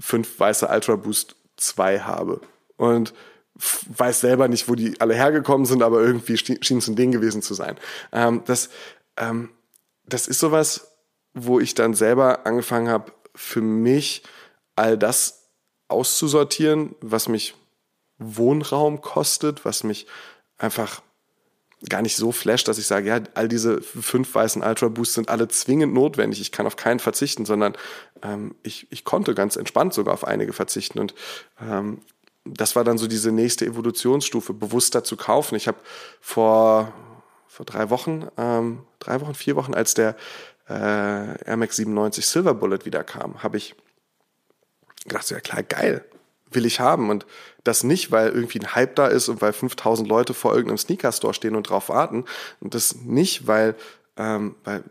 [0.00, 2.40] fünf weiße Ultra Boost 2 habe.
[2.76, 3.12] Und
[3.54, 7.42] weiß selber nicht, wo die alle hergekommen sind, aber irgendwie schien es ein Ding gewesen
[7.42, 7.76] zu sein.
[8.10, 8.70] Ähm, das,
[9.18, 9.50] ähm,
[10.04, 10.96] das ist sowas,
[11.34, 14.22] wo ich dann selber angefangen habe, für mich
[14.76, 15.50] all das
[15.88, 17.54] auszusortieren, was mich
[18.16, 20.06] Wohnraum kostet, was mich
[20.56, 21.02] einfach
[21.88, 25.30] gar nicht so flasht, dass ich sage, ja, all diese fünf weißen Ultra Boosts sind
[25.30, 26.40] alle zwingend notwendig.
[26.40, 27.74] Ich kann auf keinen verzichten, sondern
[28.22, 30.98] ähm, ich, ich konnte ganz entspannt sogar auf einige verzichten.
[30.98, 31.14] Und
[31.60, 32.02] ähm,
[32.44, 35.54] das war dann so diese nächste Evolutionsstufe, bewusster zu kaufen.
[35.54, 35.78] Ich habe
[36.20, 36.92] vor,
[37.46, 40.16] vor drei Wochen, ähm, drei Wochen, vier Wochen, als der
[40.68, 43.74] äh, Air Max 97 Silver Bullet wieder kam, habe ich
[45.04, 46.04] gedacht, ja klar, geil,
[46.50, 47.10] will ich haben.
[47.10, 47.26] Und
[47.64, 51.34] das nicht, weil irgendwie ein Hype da ist und weil 5000 Leute vor irgendeinem Sneaker-Store
[51.34, 52.24] stehen und drauf warten.
[52.60, 53.74] Und das nicht, weil,
[54.16, 54.84] ähm, weil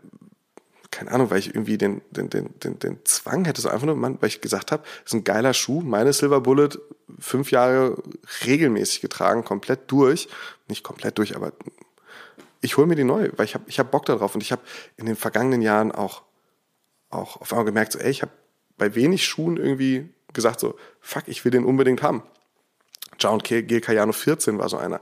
[0.90, 4.00] keine Ahnung, weil ich irgendwie den, den, den, den, den Zwang hätte, so einfach nur,
[4.00, 6.70] weil ich gesagt habe, ist ein geiler Schuh, meine Silver Bullet,
[7.18, 7.96] fünf Jahre
[8.44, 10.28] regelmäßig getragen, komplett durch.
[10.68, 11.52] Nicht komplett durch, aber
[12.60, 14.62] ich hole mir die neu, weil ich habe ich hab Bock darauf und ich habe
[14.96, 16.22] in den vergangenen Jahren auch,
[17.08, 18.32] auch auf einmal gemerkt, so, ey, ich habe
[18.80, 22.22] bei wenig Schuhen irgendwie gesagt, so, fuck, ich will den unbedingt haben.
[23.18, 23.62] John G.
[23.62, 25.00] Cayano 14 war so einer.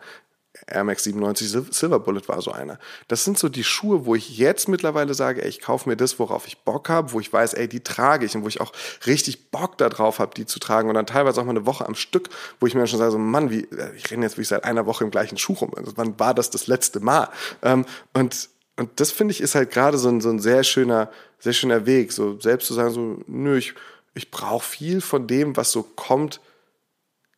[0.67, 2.81] Air Max 97 Silver Bullet war so einer.
[3.07, 6.19] Das sind so die Schuhe, wo ich jetzt mittlerweile sage, ey, ich kaufe mir das,
[6.19, 8.73] worauf ich Bock habe, wo ich weiß, ey, die trage ich und wo ich auch
[9.07, 11.95] richtig Bock darauf habe, die zu tragen und dann teilweise auch mal eine Woche am
[11.95, 14.64] Stück, wo ich mir schon sage, so Mann, wie, äh, ich renne jetzt wie seit
[14.64, 15.73] einer Woche im gleichen Schuh rum.
[15.77, 17.29] Also, wann war das das letzte Mal?
[17.62, 21.11] Ähm, und und das finde ich ist halt gerade so ein, so ein sehr schöner,
[21.41, 23.75] sehr schöner Weg, so selbst zu sagen, so, nö, ich,
[24.14, 26.41] ich brauche viel von dem, was so kommt,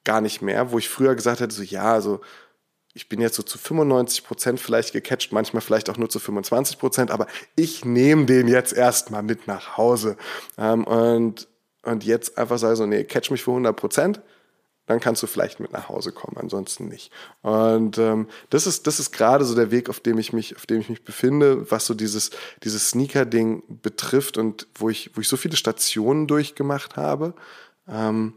[0.05, 2.20] gar nicht mehr, wo ich früher gesagt hätte, so ja, also
[2.92, 6.79] ich bin jetzt so zu 95 Prozent vielleicht gecatcht, manchmal vielleicht auch nur zu 25
[6.79, 7.26] Prozent, aber
[7.57, 10.16] ich nehme den jetzt erstmal mit nach Hause.
[10.59, 11.48] Ähm, und,
[11.85, 14.20] und jetzt einfach sagen so, nee, catch mich für 100 Prozent,
[14.90, 17.12] dann kannst du vielleicht mit nach Hause kommen, ansonsten nicht.
[17.42, 20.66] Und ähm, das ist, das ist gerade so der Weg, auf dem ich mich, auf
[20.66, 22.33] dem ich mich befinde, was so dieses,
[22.64, 27.35] dieses Sneaker-Ding betrifft und wo ich, wo ich so viele Stationen durchgemacht habe,
[27.87, 28.35] ähm,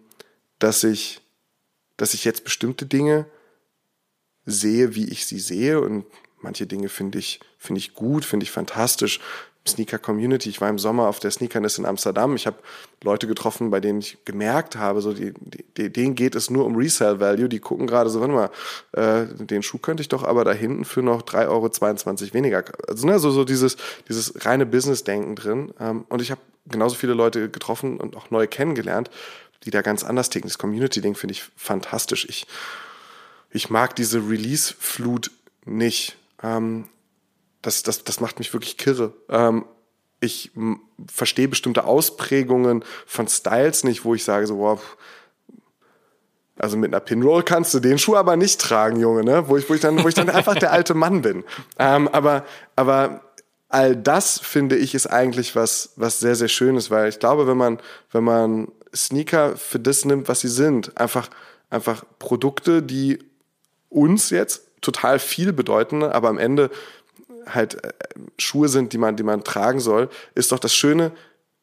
[0.60, 1.22] dass ich,
[1.98, 3.26] dass ich jetzt bestimmte Dinge
[4.46, 6.06] sehe, wie ich sie sehe und
[6.40, 9.20] manche Dinge finde ich, finde ich gut, finde ich fantastisch.
[9.68, 10.50] Sneaker Community.
[10.50, 12.36] Ich war im Sommer auf der Sneakerness in Amsterdam.
[12.36, 12.58] Ich habe
[13.02, 15.34] Leute getroffen, bei denen ich gemerkt habe, so die,
[15.78, 17.48] die, denen geht es nur um Resale Value.
[17.48, 18.50] Die gucken gerade so, warte mal,
[18.92, 22.64] äh, den Schuh könnte ich doch aber da hinten für noch 3,22 Euro weniger.
[22.88, 23.78] Also ne, so, so dieses,
[24.10, 25.74] dieses reine Business-Denken drin.
[25.80, 29.10] Ähm, und ich habe genauso viele Leute getroffen und auch neu kennengelernt,
[29.64, 30.50] die da ganz anders ticken.
[30.50, 32.26] Das Community-Ding finde ich fantastisch.
[32.28, 32.48] Ich,
[33.52, 35.32] ich mag diese Release-Flut
[35.66, 36.18] nicht.
[36.42, 36.86] Ähm,
[37.64, 39.14] das, das, das macht mich wirklich kirre.
[39.30, 39.66] Ähm,
[40.20, 40.52] ich
[41.12, 44.80] verstehe bestimmte Ausprägungen von Styles nicht, wo ich sage so, wow,
[46.60, 49.48] also mit einer Pinroll kannst du den Schuh aber nicht tragen, Junge, ne?
[49.48, 51.44] Wo ich, wo ich dann, wo ich dann einfach der alte Mann bin.
[51.80, 52.46] Ähm, aber,
[52.76, 53.22] aber
[53.70, 57.58] all das finde ich ist eigentlich was, was sehr, sehr schönes, weil ich glaube, wenn
[57.58, 57.80] man,
[58.12, 61.28] wenn man Sneaker für das nimmt, was sie sind, einfach,
[61.70, 63.20] einfach Produkte, die
[63.90, 66.70] uns jetzt total viel bedeuten, aber am Ende
[67.48, 67.94] halt äh,
[68.38, 71.12] Schuhe sind, die man, die man tragen soll, ist doch das Schöne,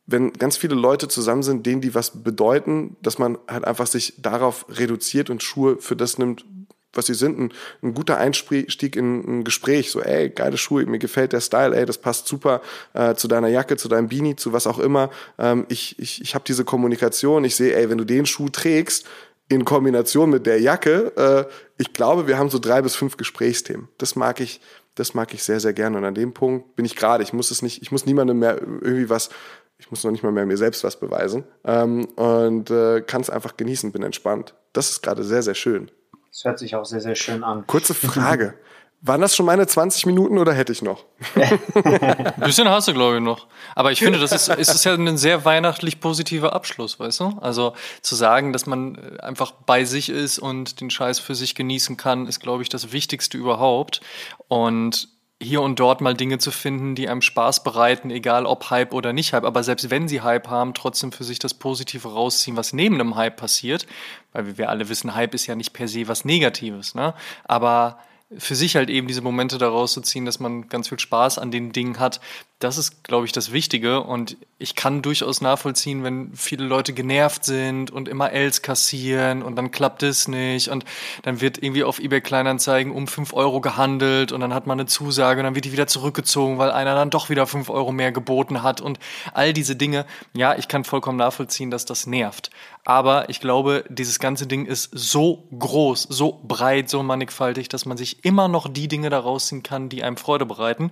[0.07, 4.15] wenn ganz viele Leute zusammen sind, denen die was bedeuten, dass man halt einfach sich
[4.19, 6.45] darauf reduziert und Schuhe für das nimmt,
[6.93, 7.39] was sie sind.
[7.39, 9.91] Ein, ein guter Einstieg in ein Gespräch.
[9.93, 12.61] So, ey, geile Schuhe, mir gefällt der Style, ey, das passt super
[12.95, 15.11] äh, zu deiner Jacke, zu deinem Beanie, zu was auch immer.
[15.39, 17.45] Ähm, ich ich, ich habe diese Kommunikation.
[17.45, 19.07] Ich sehe, ey, wenn du den Schuh trägst,
[19.51, 23.89] in Kombination mit der Jacke, äh, ich glaube, wir haben so drei bis fünf Gesprächsthemen.
[23.99, 24.61] Das mag ich,
[25.01, 25.99] das mag ich sehr, sehr gerne.
[25.99, 27.23] Und an dem Punkt bin ich gerade.
[27.25, 29.31] Ich muss es nicht, ich muss niemandem mehr irgendwie was,
[29.79, 31.45] ich muss noch nicht mal mehr mir selbst was beweisen.
[31.65, 34.55] Ähm, und äh, kann es einfach genießen, bin entspannt.
[34.73, 35.91] Das ist gerade sehr, sehr schön.
[36.31, 37.67] Das hört sich auch sehr, sehr schön an.
[37.67, 38.55] Kurze Frage.
[39.03, 41.05] Waren das schon meine 20 Minuten oder hätte ich noch?
[41.35, 43.47] Ein bisschen hast du, glaube ich, noch.
[43.75, 47.39] Aber ich finde, das ist, ist es ja ein sehr weihnachtlich positiver Abschluss, weißt du?
[47.41, 51.97] Also zu sagen, dass man einfach bei sich ist und den Scheiß für sich genießen
[51.97, 54.03] kann, ist, glaube ich, das Wichtigste überhaupt.
[54.49, 55.09] Und
[55.43, 59.15] hier und dort mal Dinge zu finden, die einem Spaß bereiten, egal ob Hype oder
[59.15, 62.75] nicht Hype, aber selbst wenn sie Hype haben, trotzdem für sich das Positive rausziehen, was
[62.75, 63.87] neben einem Hype passiert,
[64.33, 67.15] weil wir alle wissen, Hype ist ja nicht per se was Negatives, ne?
[67.45, 67.99] Aber
[68.39, 71.51] für sich halt eben diese Momente daraus zu ziehen, dass man ganz viel Spaß an
[71.51, 72.21] den Dingen hat,
[72.61, 74.03] das ist, glaube ich, das Wichtige.
[74.03, 79.57] Und ich kann durchaus nachvollziehen, wenn viele Leute genervt sind und immer Els kassieren und
[79.57, 80.85] dann klappt es nicht und
[81.23, 84.87] dann wird irgendwie auf eBay Kleinanzeigen um fünf Euro gehandelt und dann hat man eine
[84.87, 88.13] Zusage und dann wird die wieder zurückgezogen, weil einer dann doch wieder fünf Euro mehr
[88.13, 88.99] geboten hat und
[89.33, 90.05] all diese Dinge.
[90.35, 92.51] Ja, ich kann vollkommen nachvollziehen, dass das nervt.
[92.85, 97.97] Aber ich glaube, dieses ganze Ding ist so groß, so breit, so mannigfaltig, dass man
[97.97, 100.91] sich immer noch die Dinge daraus ziehen kann, die einem Freude bereiten.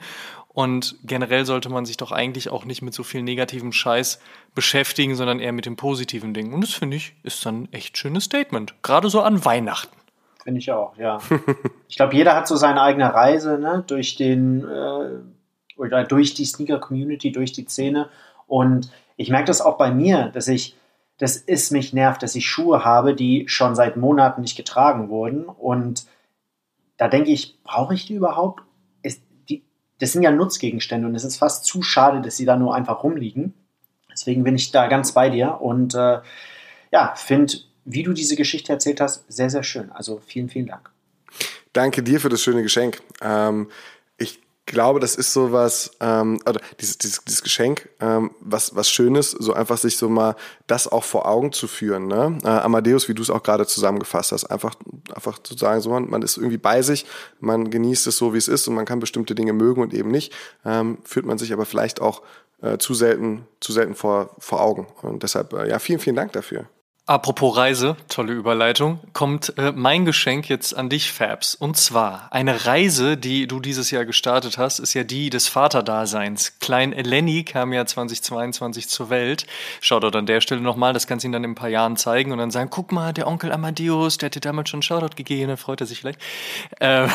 [0.48, 4.20] Und generell sollte man sich doch eigentlich auch nicht mit so viel negativem Scheiß
[4.54, 6.52] beschäftigen, sondern eher mit den positiven Dingen.
[6.52, 8.74] Und das finde ich ist dann ein echt schönes Statement.
[8.82, 9.96] Gerade so an Weihnachten.
[10.42, 11.18] Finde ich auch, ja.
[11.88, 15.20] ich glaube, jeder hat so seine eigene Reise ne, durch den äh,
[15.76, 18.08] oder durch die Sneaker-Community, durch die Szene.
[18.46, 20.74] Und ich merke das auch bei mir, dass ich
[21.18, 25.44] das ist mich nervt, dass ich Schuhe habe, die schon seit Monaten nicht getragen wurden.
[25.44, 26.06] Und
[26.96, 28.62] da denke ich, brauche ich die überhaupt?
[29.02, 29.64] Ist die,
[29.98, 33.02] das sind ja Nutzgegenstände und es ist fast zu schade, dass sie da nur einfach
[33.02, 33.54] rumliegen.
[34.10, 36.20] Deswegen bin ich da ganz bei dir und äh,
[36.90, 37.54] ja, finde,
[37.84, 39.90] wie du diese Geschichte erzählt hast, sehr, sehr schön.
[39.92, 40.90] Also vielen, vielen Dank.
[41.72, 43.00] Danke dir für das schöne Geschenk.
[43.20, 43.70] Ähm,
[44.16, 48.88] ich glaube, das ist so was, ähm, oder dieses, dieses, dieses Geschenk, ähm, was, was
[48.88, 52.06] Schönes, so einfach sich so mal das auch vor Augen zu führen.
[52.06, 52.38] Ne?
[52.44, 54.74] Äh, Amadeus, wie du es auch gerade zusammengefasst hast, einfach,
[55.14, 57.06] einfach zu sagen, so man, man ist irgendwie bei sich,
[57.40, 60.10] man genießt es so, wie es ist und man kann bestimmte Dinge mögen und eben
[60.10, 60.32] nicht,
[60.64, 62.22] ähm, führt man sich aber vielleicht auch
[62.62, 64.86] äh, zu selten, zu selten vor, vor Augen.
[65.02, 66.66] Und deshalb, äh, ja, vielen, vielen Dank dafür.
[67.08, 71.54] Apropos Reise, tolle Überleitung, kommt äh, mein Geschenk jetzt an dich, Fabs.
[71.54, 76.58] Und zwar eine Reise, die du dieses Jahr gestartet hast, ist ja die des Vaterdaseins.
[76.58, 79.46] Klein Lenny kam ja 2022 zur Welt.
[79.80, 82.30] Shoutout an der Stelle nochmal, das kannst du ihm dann in ein paar Jahren zeigen
[82.30, 85.48] und dann sagen, guck mal, der Onkel Amadeus, der hat dir damals schon Shoutout gegeben,
[85.48, 86.20] dann freut er sich vielleicht.
[86.78, 87.08] Äh,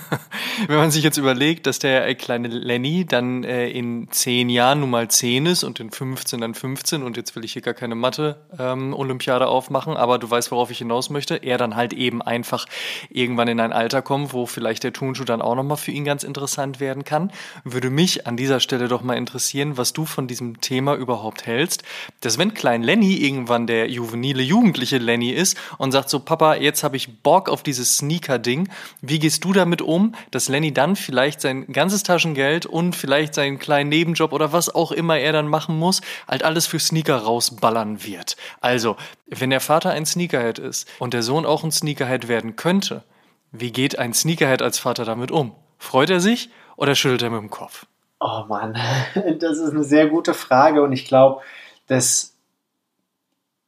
[0.66, 4.80] wenn man sich jetzt überlegt, dass der äh, kleine Lenny dann äh, in zehn Jahren
[4.80, 7.74] nun mal zehn ist und in 15 dann 15 und jetzt will ich hier gar
[7.74, 8.94] keine Mathe ähm,
[9.26, 11.36] Olympiade aufmachen, aber du weißt, worauf ich hinaus möchte.
[11.36, 12.66] Er dann halt eben einfach
[13.10, 16.22] irgendwann in ein Alter kommt, wo vielleicht der Turnschuh dann auch nochmal für ihn ganz
[16.22, 17.32] interessant werden kann.
[17.64, 21.82] Würde mich an dieser Stelle doch mal interessieren, was du von diesem Thema überhaupt hältst.
[22.20, 26.84] Dass wenn klein Lenny irgendwann der juvenile, jugendliche Lenny ist und sagt so, Papa, jetzt
[26.84, 28.68] habe ich Bock auf dieses Sneaker-Ding.
[29.00, 33.58] Wie gehst du damit um, dass Lenny dann vielleicht sein ganzes Taschengeld und vielleicht seinen
[33.58, 38.04] kleinen Nebenjob oder was auch immer er dann machen muss, halt alles für Sneaker rausballern
[38.04, 38.36] wird?
[38.60, 43.04] Also, wenn der Vater ein Sneakerhead ist und der Sohn auch ein Sneakerhead werden könnte,
[43.52, 45.54] wie geht ein Sneakerhead als Vater damit um?
[45.78, 47.86] Freut er sich oder schüttelt er mit dem Kopf?
[48.20, 48.74] Oh Mann,
[49.38, 51.42] das ist eine sehr gute Frage und ich glaube,
[51.86, 52.36] das,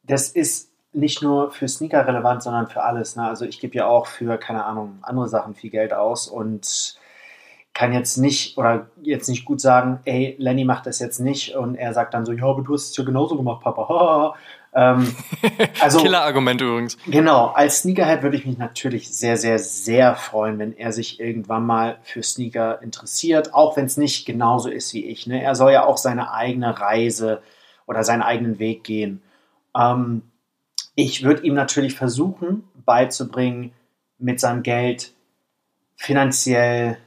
[0.03, 3.15] das ist nicht nur für Sneaker relevant, sondern für alles.
[3.15, 3.23] Ne?
[3.23, 6.97] Also ich gebe ja auch für, keine Ahnung, andere Sachen viel Geld aus und
[7.73, 11.75] kann jetzt nicht oder jetzt nicht gut sagen, ey, Lenny macht das jetzt nicht und
[11.75, 14.35] er sagt dann so, ja, aber du hast es ja genauso gemacht, Papa.
[14.73, 15.15] Ähm,
[15.81, 16.97] also, Killer-Argument übrigens.
[17.05, 21.65] Genau, als Sneakerhead würde ich mich natürlich sehr, sehr, sehr freuen, wenn er sich irgendwann
[21.65, 25.27] mal für Sneaker interessiert, auch wenn es nicht genauso ist wie ich.
[25.27, 25.41] Ne?
[25.41, 27.41] Er soll ja auch seine eigene Reise
[27.87, 29.21] oder seinen eigenen Weg gehen.
[29.75, 30.21] Ähm,
[30.95, 33.71] ich würde ihm natürlich versuchen beizubringen,
[34.17, 35.13] mit seinem Geld
[35.95, 36.97] finanziell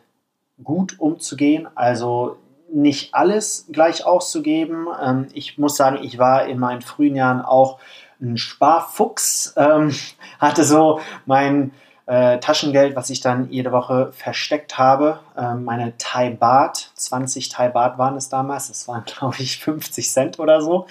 [0.62, 1.68] gut umzugehen.
[1.74, 2.38] Also
[2.72, 4.86] nicht alles gleich auszugeben.
[5.00, 7.78] Ähm, ich muss sagen, ich war in meinen frühen Jahren auch
[8.20, 9.94] ein Sparfuchs, ähm,
[10.38, 11.72] hatte so mein
[12.06, 15.20] äh, Taschengeld, was ich dann jede Woche versteckt habe.
[15.36, 20.10] Ähm, meine Thai Baht, 20 Thai Baht waren es damals, das waren glaube ich 50
[20.10, 20.86] Cent oder so.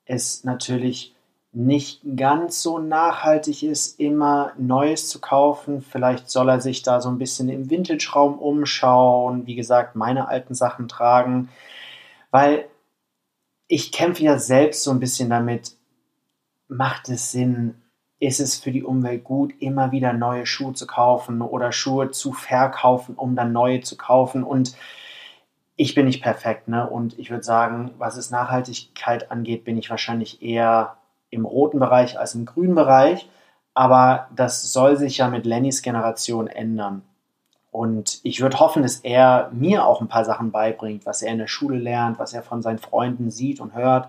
[0.05, 1.15] es natürlich
[1.53, 5.81] nicht ganz so nachhaltig ist, immer Neues zu kaufen.
[5.81, 10.55] Vielleicht soll er sich da so ein bisschen im Vintage-Raum umschauen, wie gesagt, meine alten
[10.55, 11.49] Sachen tragen,
[12.31, 12.67] weil
[13.67, 15.73] ich kämpfe ja selbst so ein bisschen damit,
[16.69, 17.83] macht es Sinn,
[18.21, 22.33] ist es für die Umwelt gut, immer wieder neue Schuhe zu kaufen oder Schuhe zu
[22.33, 24.77] verkaufen, um dann neue zu kaufen und
[25.81, 26.91] ich bin nicht perfekt, ne?
[26.91, 30.98] Und ich würde sagen, was es Nachhaltigkeit angeht, bin ich wahrscheinlich eher
[31.31, 33.29] im roten Bereich als im grünen Bereich.
[33.75, 37.03] Aber das soll sich ja mit Lennys Generation ändern.
[37.71, 41.39] Und ich würde hoffen, dass er mir auch ein paar Sachen beibringt, was er in
[41.39, 44.09] der Schule lernt, was er von seinen Freunden sieht und hört.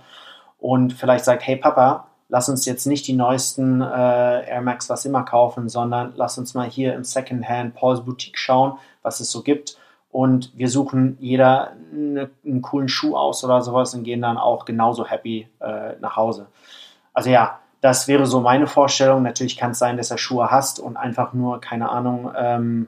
[0.59, 3.85] Und vielleicht sagt, hey Papa, lass uns jetzt nicht die neuesten äh,
[4.49, 8.77] Air Max was immer kaufen, sondern lass uns mal hier im Secondhand Paul's Boutique schauen,
[9.03, 9.77] was es so gibt
[10.11, 14.65] und wir suchen jeder eine, einen coolen Schuh aus oder sowas und gehen dann auch
[14.65, 16.47] genauso happy äh, nach Hause.
[17.19, 19.23] Also ja, das wäre so meine Vorstellung.
[19.23, 22.87] Natürlich kann es sein, dass er Schuhe hast und einfach nur, keine Ahnung, ähm,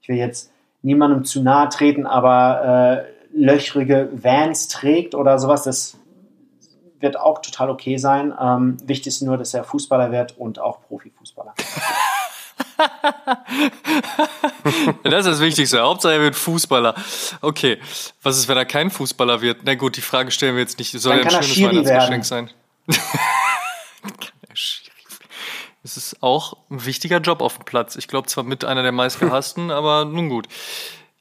[0.00, 3.04] ich will jetzt niemandem zu nahe treten, aber äh,
[3.36, 5.64] löchrige Vans trägt oder sowas.
[5.64, 5.98] Das
[7.00, 8.32] wird auch total okay sein.
[8.40, 11.54] Ähm, wichtig ist nur, dass er Fußballer wird und auch Profifußballer.
[15.02, 15.82] das ist das Wichtigste.
[15.82, 16.94] Hauptsache er wird Fußballer.
[17.40, 17.80] Okay.
[18.22, 19.62] Was ist, wenn er kein Fußballer wird?
[19.64, 20.92] Na gut, die Frage stellen wir jetzt nicht.
[20.92, 22.50] Soll ja ein schönes Weihnachtsgeschenk sein.
[25.86, 27.96] Es ist auch ein wichtiger Job auf dem Platz.
[27.96, 30.48] Ich glaube zwar mit einer der meistgehassten, aber nun gut.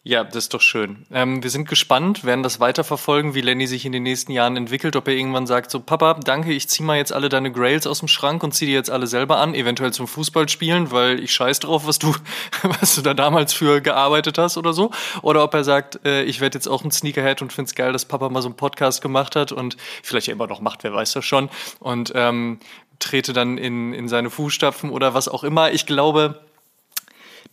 [0.06, 1.06] Ja, das ist doch schön.
[1.14, 4.98] Ähm, wir sind gespannt, werden das weiterverfolgen, wie Lenny sich in den nächsten Jahren entwickelt,
[4.98, 8.00] ob er irgendwann sagt, so Papa, danke, ich zieh mal jetzt alle deine Grails aus
[8.00, 11.34] dem Schrank und zieh die jetzt alle selber an, eventuell zum Fußball spielen, weil ich
[11.34, 12.14] scheiß drauf, was du,
[12.82, 14.92] was du da damals für gearbeitet hast oder so.
[15.22, 18.04] Oder ob er sagt, äh, ich werde jetzt auch ein Sneakerhead und find's geil, dass
[18.04, 21.14] Papa mal so einen Podcast gemacht hat und vielleicht ja immer noch macht, wer weiß
[21.14, 21.50] das schon.
[21.80, 22.60] Und ähm,
[23.00, 25.72] trete dann in, in seine Fußstapfen oder was auch immer.
[25.72, 26.42] Ich glaube,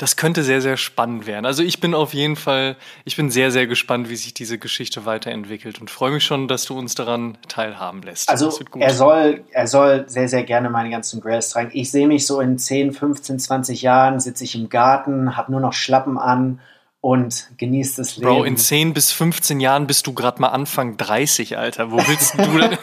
[0.01, 1.45] das könnte sehr, sehr spannend werden.
[1.45, 5.05] Also ich bin auf jeden Fall, ich bin sehr, sehr gespannt, wie sich diese Geschichte
[5.05, 8.31] weiterentwickelt und freue mich schon, dass du uns daran teilhaben lässt.
[8.31, 11.69] Also er soll, er soll sehr, sehr gerne meine ganzen Grails tragen.
[11.75, 15.61] Ich sehe mich so in 10, 15, 20 Jahren, sitze ich im Garten, habe nur
[15.61, 16.61] noch Schlappen an
[17.03, 18.27] und genießt das Leben.
[18.27, 21.91] Bro, in 10 bis 15 Jahren bist du gerade mal Anfang 30, Alter.
[21.91, 22.79] Wo willst du denn?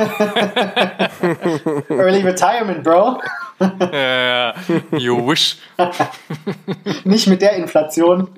[1.98, 3.22] Early Retirement, Bro.
[3.60, 4.54] Ja,
[4.92, 5.58] you wish.
[7.04, 8.30] nicht mit der Inflation.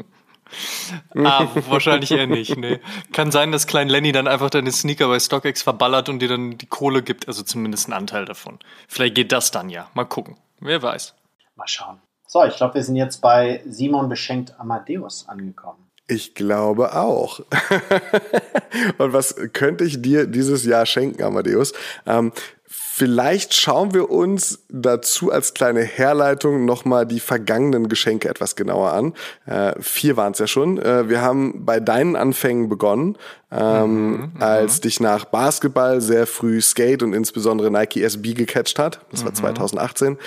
[1.16, 2.58] ah, wahrscheinlich eher nicht.
[2.58, 2.80] Nee.
[3.12, 6.58] Kann sein, dass Klein Lenny dann einfach deine Sneaker bei StockX verballert und dir dann
[6.58, 8.60] die Kohle gibt, also zumindest einen Anteil davon.
[8.88, 9.90] Vielleicht geht das dann ja.
[9.94, 10.38] Mal gucken.
[10.60, 11.16] Wer weiß.
[11.56, 12.00] Mal schauen.
[12.28, 15.90] So, ich glaube, wir sind jetzt bei Simon beschenkt Amadeus angekommen.
[16.08, 17.40] Ich glaube auch.
[18.98, 21.74] Und was könnte ich dir dieses Jahr schenken, Amadeus?
[22.08, 22.32] Ähm,
[22.72, 29.16] Vielleicht schauen wir uns dazu als kleine Herleitung nochmal die vergangenen Geschenke etwas genauer an.
[29.48, 30.78] Äh, vier waren es ja schon.
[30.78, 33.18] Äh, wir haben bei deinen Anfängen begonnen,
[33.52, 39.02] ähm, mhm, als dich nach Basketball sehr früh Skate und insbesondere Nike SB gecatcht hat.
[39.12, 39.36] Das war mhm.
[39.36, 40.18] 2018.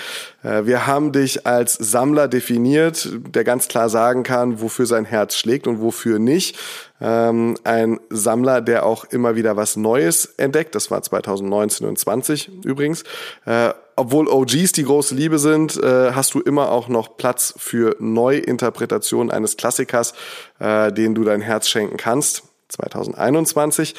[0.43, 5.37] Äh, wir haben dich als Sammler definiert, der ganz klar sagen kann, wofür sein Herz
[5.37, 6.59] schlägt und wofür nicht.
[6.99, 10.75] Ähm, ein Sammler, der auch immer wieder was Neues entdeckt.
[10.75, 13.03] Das war 2019 und 20 übrigens.
[13.45, 17.95] Äh, obwohl OGs die große Liebe sind, äh, hast du immer auch noch Platz für
[17.99, 20.13] Neuinterpretationen eines Klassikers,
[20.59, 22.43] äh, den du dein Herz schenken kannst.
[22.73, 23.95] 2021.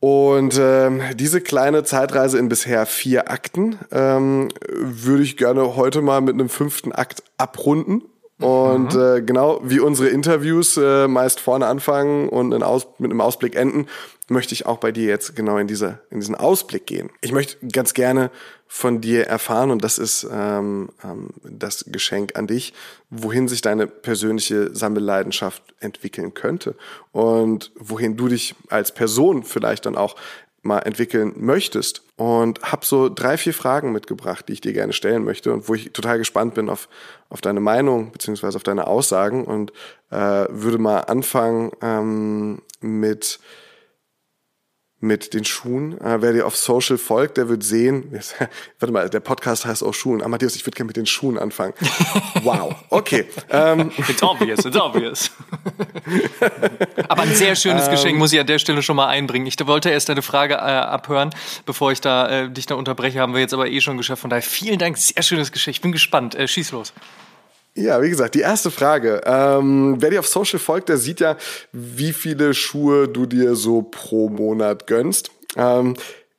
[0.00, 6.20] Und ähm, diese kleine Zeitreise in bisher vier Akten ähm, würde ich gerne heute mal
[6.20, 8.02] mit einem fünften Akt abrunden
[8.40, 9.00] Und mhm.
[9.00, 13.86] äh, genau wie unsere Interviews äh, meist vorne anfangen und Aus mit einem Ausblick enden,
[14.28, 17.10] möchte ich auch bei dir jetzt genau in, diese, in diesen Ausblick gehen.
[17.20, 18.30] Ich möchte ganz gerne
[18.66, 22.72] von dir erfahren, und das ist ähm, ähm, das Geschenk an dich,
[23.08, 26.74] wohin sich deine persönliche Sammelleidenschaft entwickeln könnte
[27.12, 30.16] und wohin du dich als Person vielleicht dann auch
[30.64, 32.02] mal entwickeln möchtest.
[32.16, 35.74] Und habe so drei, vier Fragen mitgebracht, die ich dir gerne stellen möchte und wo
[35.74, 36.88] ich total gespannt bin auf,
[37.28, 39.72] auf deine Meinung beziehungsweise auf deine Aussagen und
[40.10, 43.40] äh, würde mal anfangen ähm, mit
[45.04, 46.00] mit den Schuhen.
[46.00, 48.18] Äh, wer dir auf Social folgt, der wird sehen,
[48.80, 50.22] warte mal, der Podcast heißt auch Schuhen.
[50.22, 51.74] Amadeus, ich würde gerne mit den Schuhen anfangen.
[52.42, 53.26] Wow, okay.
[53.50, 53.90] Ähm.
[54.08, 55.30] It's obvious, it's obvious.
[57.08, 57.92] Aber ein sehr schönes ähm.
[57.92, 59.46] Geschenk muss ich an der Stelle schon mal einbringen.
[59.46, 61.30] Ich wollte erst deine Frage äh, abhören,
[61.64, 64.20] bevor ich da äh, dich da unterbreche, haben wir jetzt aber eh schon geschafft.
[64.20, 65.76] Von daher vielen Dank, sehr schönes Geschenk.
[65.76, 66.34] Ich bin gespannt.
[66.34, 66.92] Äh, schieß los.
[67.76, 69.20] Ja, wie gesagt, die erste Frage.
[69.26, 71.36] Ähm, wer dir auf Social folgt, der sieht ja,
[71.72, 75.32] wie viele Schuhe du dir so pro Monat gönnst.
[75.56, 75.94] Ähm,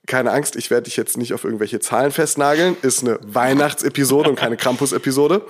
[0.08, 2.78] keine Angst, ich werde dich jetzt nicht auf irgendwelche Zahlen festnageln.
[2.82, 5.42] Ist eine Weihnachtsepisode und keine Krampus-Episode.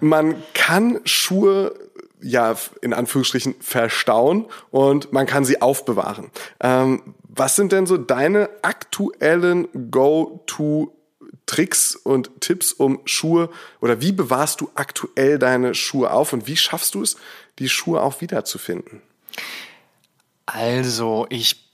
[0.00, 1.74] Man kann Schuhe
[2.20, 6.30] ja in Anführungsstrichen verstauen und man kann sie aufbewahren.
[6.60, 10.92] Ähm, was sind denn so deine aktuellen Go-to
[11.48, 16.56] Tricks und Tipps, um Schuhe oder wie bewahrst du aktuell deine Schuhe auf und wie
[16.56, 17.16] schaffst du es,
[17.58, 19.02] die Schuhe auch wiederzufinden?
[20.46, 21.67] Also, ich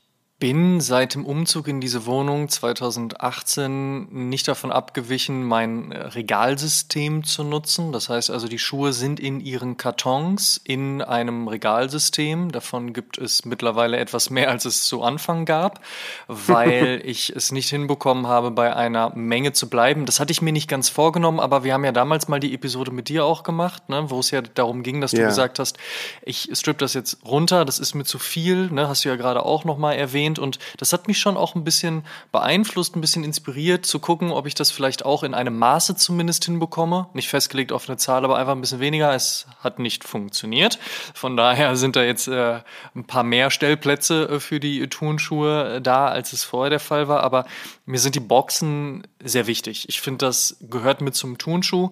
[0.44, 7.92] bin seit dem Umzug in diese Wohnung 2018 nicht davon abgewichen, mein Regalsystem zu nutzen.
[7.92, 12.52] Das heißt also, die Schuhe sind in ihren Kartons in einem Regalsystem.
[12.52, 15.80] Davon gibt es mittlerweile etwas mehr, als es zu Anfang gab,
[16.28, 20.04] weil ich es nicht hinbekommen habe, bei einer Menge zu bleiben.
[20.04, 22.90] Das hatte ich mir nicht ganz vorgenommen, aber wir haben ja damals mal die Episode
[22.90, 25.28] mit dir auch gemacht, ne, wo es ja darum ging, dass du yeah.
[25.28, 25.78] gesagt hast,
[26.20, 29.42] ich strip das jetzt runter, das ist mir zu viel, ne, hast du ja gerade
[29.46, 33.24] auch nochmal erwähnt erwähnt und das hat mich schon auch ein bisschen beeinflusst, ein bisschen
[33.24, 37.08] inspiriert zu gucken, ob ich das vielleicht auch in einem Maße zumindest hinbekomme.
[37.14, 39.14] Nicht festgelegt auf eine Zahl, aber einfach ein bisschen weniger.
[39.14, 40.78] Es hat nicht funktioniert.
[41.14, 42.60] Von daher sind da jetzt äh,
[42.94, 47.08] ein paar mehr Stellplätze äh, für die Turnschuhe äh, da, als es vorher der Fall
[47.08, 47.22] war.
[47.22, 47.46] Aber
[47.86, 49.88] mir sind die Boxen sehr wichtig.
[49.88, 51.90] Ich finde, das gehört mit zum Turnschuh.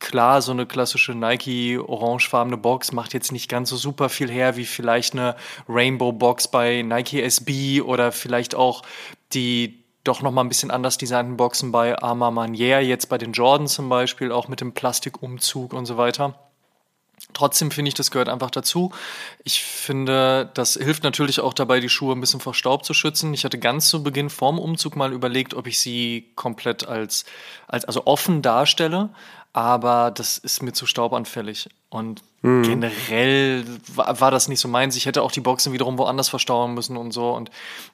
[0.00, 4.56] Klar, so eine klassische Nike orangefarbene Box macht jetzt nicht ganz so super viel her
[4.56, 5.34] wie vielleicht eine
[5.68, 8.82] Rainbow Box bei Nike SB oder vielleicht auch
[9.32, 13.32] die doch noch mal ein bisschen anders designten Boxen bei Arma Manier, jetzt bei den
[13.32, 16.34] Jordan zum Beispiel, auch mit dem Plastikumzug und so weiter.
[17.34, 18.92] Trotzdem finde ich, das gehört einfach dazu.
[19.44, 23.34] Ich finde, das hilft natürlich auch dabei, die Schuhe ein bisschen vor Staub zu schützen.
[23.34, 27.24] Ich hatte ganz zu Beginn vorm Umzug mal überlegt, ob ich sie komplett als,
[27.66, 29.10] als also offen darstelle
[29.58, 31.68] aber das ist mir zu staubanfällig.
[31.90, 32.64] Und mhm.
[32.64, 33.64] generell
[33.94, 34.94] war, war, das nicht so meins.
[34.94, 37.30] Ich hätte auch die Boxen wiederum woanders verstauen müssen und so.
[37.30, 37.50] Und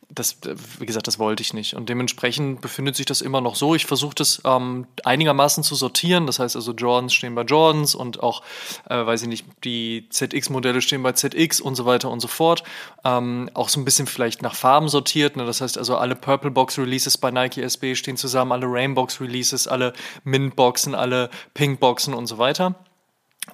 [0.08, 0.38] das,
[0.80, 1.74] wie gesagt, das wollte ich nicht.
[1.74, 3.76] Und dementsprechend befindet sich das immer noch so.
[3.76, 6.26] Ich versuche das ähm, einigermaßen zu sortieren.
[6.26, 8.42] Das heißt also, Jordans stehen bei Jordans und auch,
[8.90, 12.64] äh, weiß ich nicht, die ZX-Modelle stehen bei ZX und so weiter und so fort.
[13.04, 15.36] Ähm, auch so ein bisschen vielleicht nach Farben sortiert.
[15.36, 15.46] Ne?
[15.46, 19.68] Das heißt also, alle Purple Box Releases bei Nike SB stehen zusammen, alle Rainbox Releases,
[19.68, 19.92] alle
[20.24, 22.74] Mint Boxen, alle Pink Boxen und so weiter.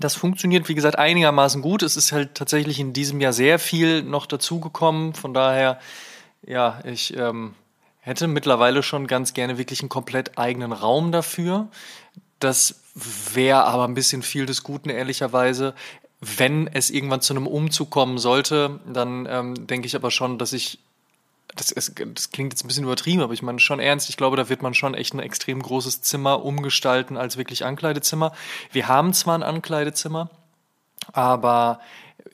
[0.01, 1.83] Das funktioniert, wie gesagt, einigermaßen gut.
[1.83, 5.13] Es ist halt tatsächlich in diesem Jahr sehr viel noch dazugekommen.
[5.13, 5.79] Von daher,
[6.43, 7.55] ja, ich ähm,
[8.01, 11.69] hätte mittlerweile schon ganz gerne wirklich einen komplett eigenen Raum dafür.
[12.39, 12.81] Das
[13.35, 15.75] wäre aber ein bisschen viel des Guten, ehrlicherweise.
[16.21, 20.55] Wenn es irgendwann zu einem Umzug kommen sollte, dann ähm, denke ich aber schon, dass
[20.55, 20.79] ich
[21.57, 24.09] das, ist, das klingt jetzt ein bisschen übertrieben, aber ich meine schon ernst.
[24.09, 28.33] Ich glaube, da wird man schon echt ein extrem großes Zimmer umgestalten als wirklich Ankleidezimmer.
[28.73, 30.31] Wir haben zwar ein Ankleidezimmer,
[31.13, 31.81] aber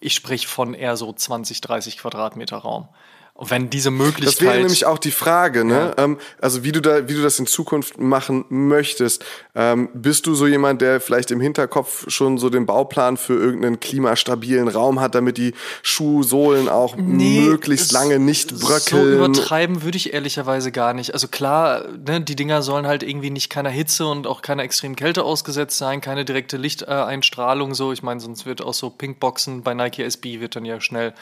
[0.01, 2.89] ich spreche von eher so 20, 30 Quadratmeter Raum.
[3.37, 4.35] Und wenn diese Möglichkeit.
[4.35, 5.95] Das wäre nämlich auch die Frage, ne?
[5.97, 6.05] Ja.
[6.05, 9.25] Ähm, also wie du da, wie du das in Zukunft machen möchtest.
[9.55, 13.79] Ähm, bist du so jemand, der vielleicht im Hinterkopf schon so den Bauplan für irgendeinen
[13.79, 19.05] klimastabilen Raum hat, damit die Schuhsohlen auch nee, möglichst lange nicht bröckeln?
[19.05, 21.13] So übertreiben würde ich ehrlicherweise gar nicht.
[21.13, 24.97] Also klar, ne, die Dinger sollen halt irgendwie nicht keiner Hitze und auch keiner extremen
[24.97, 27.93] Kälte ausgesetzt sein, keine direkte Lichteinstrahlung so.
[27.93, 31.13] Ich meine, sonst wird auch so Pinkboxen bei Nike SB wird dann ja schnell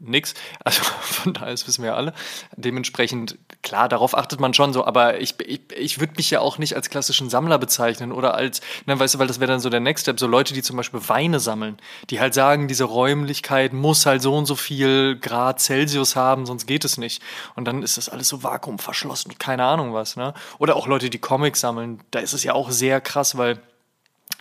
[0.00, 0.34] nix.
[0.64, 2.12] Also von daher, das wissen wir alle.
[2.56, 6.58] Dementsprechend, klar, darauf achtet man schon so, aber ich, ich, ich würde mich ja auch
[6.58, 9.70] nicht als klassischen Sammler bezeichnen oder als, ne, weißt du, weil das wäre dann so
[9.70, 11.78] der Next Step, so Leute, die zum Beispiel Weine sammeln,
[12.08, 16.66] die halt sagen, diese Räumlichkeit muss halt so und so viel Grad Celsius haben, sonst
[16.66, 17.22] geht es nicht.
[17.54, 20.34] Und dann ist das alles so vakuumverschlossen, keine Ahnung was, ne?
[20.58, 23.60] Oder auch Leute, die Comics sammeln, da ist es ja auch sehr krass, weil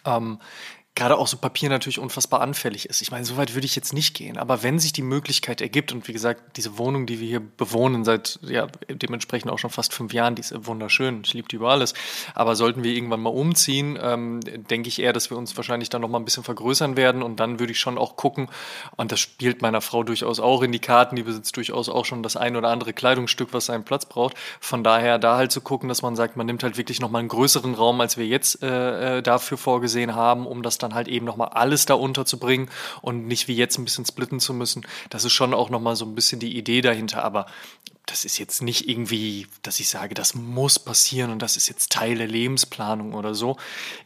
[0.05, 0.39] ähm,
[0.99, 3.01] gerade auch so Papier natürlich unfassbar anfällig ist.
[3.01, 4.37] Ich meine, so weit würde ich jetzt nicht gehen.
[4.37, 8.03] Aber wenn sich die Möglichkeit ergibt und wie gesagt, diese Wohnung, die wir hier bewohnen,
[8.03, 11.21] seit ja dementsprechend auch schon fast fünf Jahren, die ist wunderschön.
[11.25, 11.93] Ich liebe die über alles.
[12.35, 16.01] Aber sollten wir irgendwann mal umziehen, ähm, denke ich eher, dass wir uns wahrscheinlich dann
[16.01, 17.23] noch mal ein bisschen vergrößern werden.
[17.23, 18.49] Und dann würde ich schon auch gucken,
[18.97, 22.23] und das spielt meiner Frau durchaus auch in die Karten, die besitzt durchaus auch schon
[22.23, 24.35] das ein oder andere Kleidungsstück, was seinen Platz braucht.
[24.59, 27.19] Von daher da halt zu gucken, dass man sagt, man nimmt halt wirklich noch mal
[27.19, 31.07] einen größeren Raum, als wir jetzt äh, äh dafür vorgesehen haben, um das dann halt
[31.07, 32.69] eben noch mal alles da unterzubringen
[33.01, 34.85] und nicht wie jetzt ein bisschen splitten zu müssen.
[35.09, 37.23] Das ist schon auch noch mal so ein bisschen die Idee dahinter.
[37.23, 37.45] Aber
[38.09, 41.91] das ist jetzt nicht irgendwie, dass ich sage, das muss passieren und das ist jetzt
[41.91, 43.57] Teil der Lebensplanung oder so.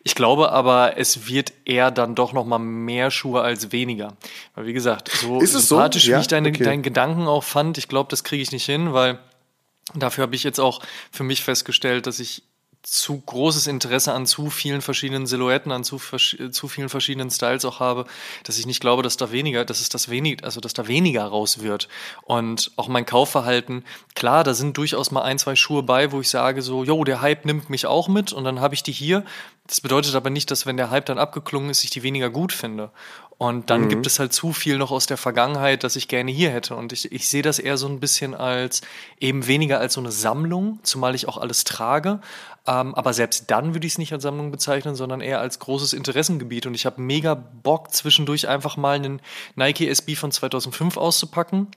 [0.04, 4.16] Ich glaube aber, es wird eher dann doch noch mal mehr Schuhe als weniger.
[4.56, 6.12] Weil wie gesagt, so ist es sympathisch, so?
[6.12, 6.18] Ja?
[6.18, 6.64] wie ich deine, okay.
[6.64, 9.20] deinen Gedanken auch fand, ich glaube, das kriege ich nicht hin, weil
[9.96, 10.82] dafür habe ich jetzt auch
[11.12, 12.44] für mich festgestellt, dass ich
[12.84, 17.80] zu großes Interesse an zu vielen verschiedenen Silhouetten, an zu, zu vielen verschiedenen Styles auch
[17.80, 18.06] habe,
[18.44, 21.24] dass ich nicht glaube, dass da weniger, dass es das wenig, also dass da weniger
[21.24, 21.88] raus wird.
[22.24, 26.30] Und auch mein Kaufverhalten, klar, da sind durchaus mal ein, zwei Schuhe bei, wo ich
[26.30, 29.24] sage so, jo, der Hype nimmt mich auch mit und dann habe ich die hier.
[29.66, 32.52] Das bedeutet aber nicht, dass wenn der Hype dann abgeklungen ist, ich die weniger gut
[32.52, 32.92] finde.
[33.38, 33.90] Und dann mhm.
[33.90, 36.76] gibt es halt zu viel noch aus der Vergangenheit, dass ich gerne hier hätte.
[36.76, 38.82] Und ich, ich sehe das eher so ein bisschen als
[39.20, 42.20] eben weniger als so eine Sammlung, zumal ich auch alles trage.
[42.66, 45.94] Ähm, aber selbst dann würde ich es nicht als Sammlung bezeichnen, sondern eher als großes
[45.94, 46.66] Interessengebiet.
[46.66, 49.22] Und ich habe mega Bock, zwischendurch einfach mal einen
[49.56, 51.68] Nike SB von 2005 auszupacken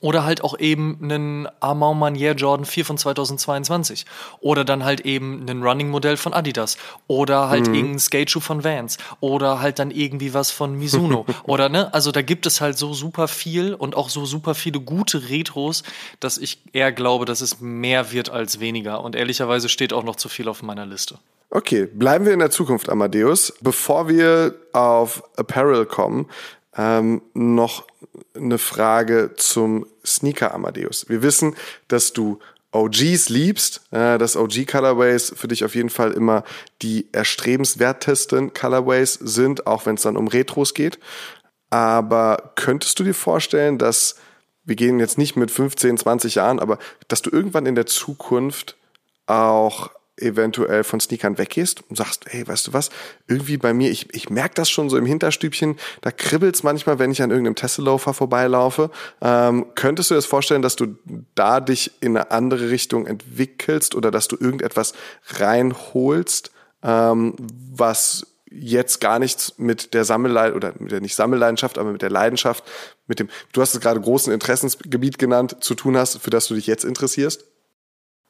[0.00, 4.06] oder halt auch eben einen Armand Manier Jordan 4 von 2022.
[4.40, 6.76] Oder dann halt eben einen Running-Modell von Adidas.
[7.06, 7.74] Oder halt mhm.
[7.74, 8.98] irgendein Skateschuh von Vans.
[9.20, 11.26] Oder halt dann irgendwie was von Mizuno.
[11.44, 14.80] oder ne, also da gibt es halt so super viel und auch so super viele
[14.80, 15.82] gute Retros,
[16.18, 19.04] dass ich eher glaube, dass es mehr wird als weniger.
[19.04, 21.18] Und ehrlicherweise steht auch noch zu viel auf meiner Liste.
[21.52, 23.52] Okay, bleiben wir in der Zukunft, Amadeus.
[23.60, 26.28] Bevor wir auf Apparel kommen,
[26.76, 27.86] ähm, noch
[28.34, 31.08] eine Frage zum Sneaker Amadeus.
[31.08, 31.56] Wir wissen,
[31.88, 32.38] dass du
[32.72, 36.44] OGs liebst, äh, dass OG Colorways für dich auf jeden Fall immer
[36.82, 40.98] die erstrebenswertesten Colorways sind, auch wenn es dann um Retros geht.
[41.70, 44.16] Aber könntest du dir vorstellen, dass
[44.64, 48.76] wir gehen jetzt nicht mit 15, 20 Jahren, aber dass du irgendwann in der Zukunft
[49.26, 49.90] auch
[50.20, 52.90] eventuell von Sneakern weggehst und sagst, hey, weißt du was,
[53.26, 57.10] irgendwie bei mir, ich, ich merke das schon so im Hinterstübchen, da kribbelt's manchmal, wenn
[57.10, 58.90] ich an irgendeinem Tesla-Loafer vorbeilaufe.
[59.20, 60.96] Ähm, könntest du dir das vorstellen, dass du
[61.34, 64.94] da dich in eine andere Richtung entwickelst oder dass du irgendetwas
[65.28, 66.50] reinholst,
[66.82, 72.02] ähm, was jetzt gar nichts mit der Sammelleidenschaft oder mit der nicht Sammelleidenschaft, aber mit
[72.02, 72.64] der Leidenschaft,
[73.06, 76.54] mit dem, du hast es gerade großen Interessensgebiet genannt, zu tun hast, für das du
[76.54, 77.44] dich jetzt interessierst?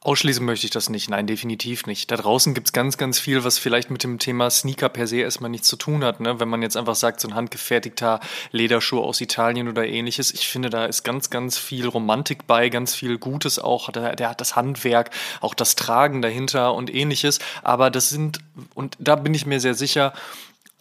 [0.03, 2.11] Ausschließen möchte ich das nicht, nein, definitiv nicht.
[2.11, 5.51] Da draußen gibt's ganz, ganz viel, was vielleicht mit dem Thema Sneaker per se erstmal
[5.51, 6.21] nichts zu tun hat.
[6.21, 6.41] Ne?
[6.41, 8.19] Wenn man jetzt einfach sagt, so ein handgefertigter
[8.51, 12.95] Lederschuh aus Italien oder ähnliches, ich finde, da ist ganz, ganz viel Romantik bei, ganz
[12.95, 13.93] viel Gutes auch.
[13.93, 15.11] Der, der hat das Handwerk,
[15.43, 17.39] auch das Tragen dahinter und ähnliches.
[17.63, 18.39] Aber das sind,
[18.73, 20.15] und da bin ich mir sehr sicher,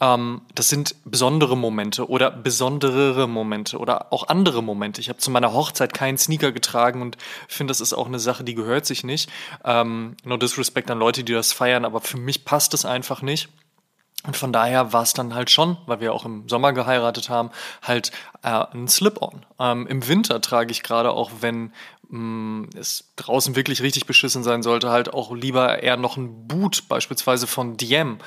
[0.01, 5.01] ähm, das sind besondere Momente oder besonderere Momente oder auch andere Momente.
[5.01, 8.43] Ich habe zu meiner Hochzeit keinen Sneaker getragen und finde, das ist auch eine Sache,
[8.43, 9.29] die gehört sich nicht.
[9.63, 13.49] Ähm, no disrespect an Leute, die das feiern, aber für mich passt es einfach nicht.
[14.25, 17.51] Und von daher war es dann halt schon, weil wir auch im Sommer geheiratet haben,
[17.81, 18.11] halt
[18.43, 19.45] äh, ein Slip-on.
[19.59, 21.71] Ähm, Im Winter trage ich gerade auch, wenn
[22.11, 27.45] es draußen wirklich richtig beschissen sein sollte, halt auch lieber eher noch ein Boot beispielsweise
[27.45, 28.17] von Diem,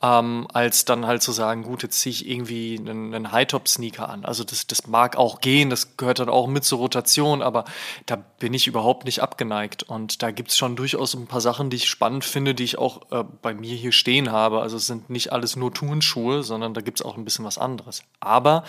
[0.00, 4.24] ähm, als dann halt zu sagen, gut, jetzt ziehe ich irgendwie einen, einen High-Top-Sneaker an.
[4.24, 7.64] Also das, das mag auch gehen, das gehört dann auch mit zur Rotation, aber
[8.06, 9.82] da bin ich überhaupt nicht abgeneigt.
[9.82, 13.10] Und da gibt's schon durchaus ein paar Sachen, die ich spannend finde, die ich auch
[13.10, 14.60] äh, bei mir hier stehen habe.
[14.60, 18.04] Also es sind nicht alles nur Turnschuhe, sondern da gibt's auch ein bisschen was anderes.
[18.20, 18.62] Aber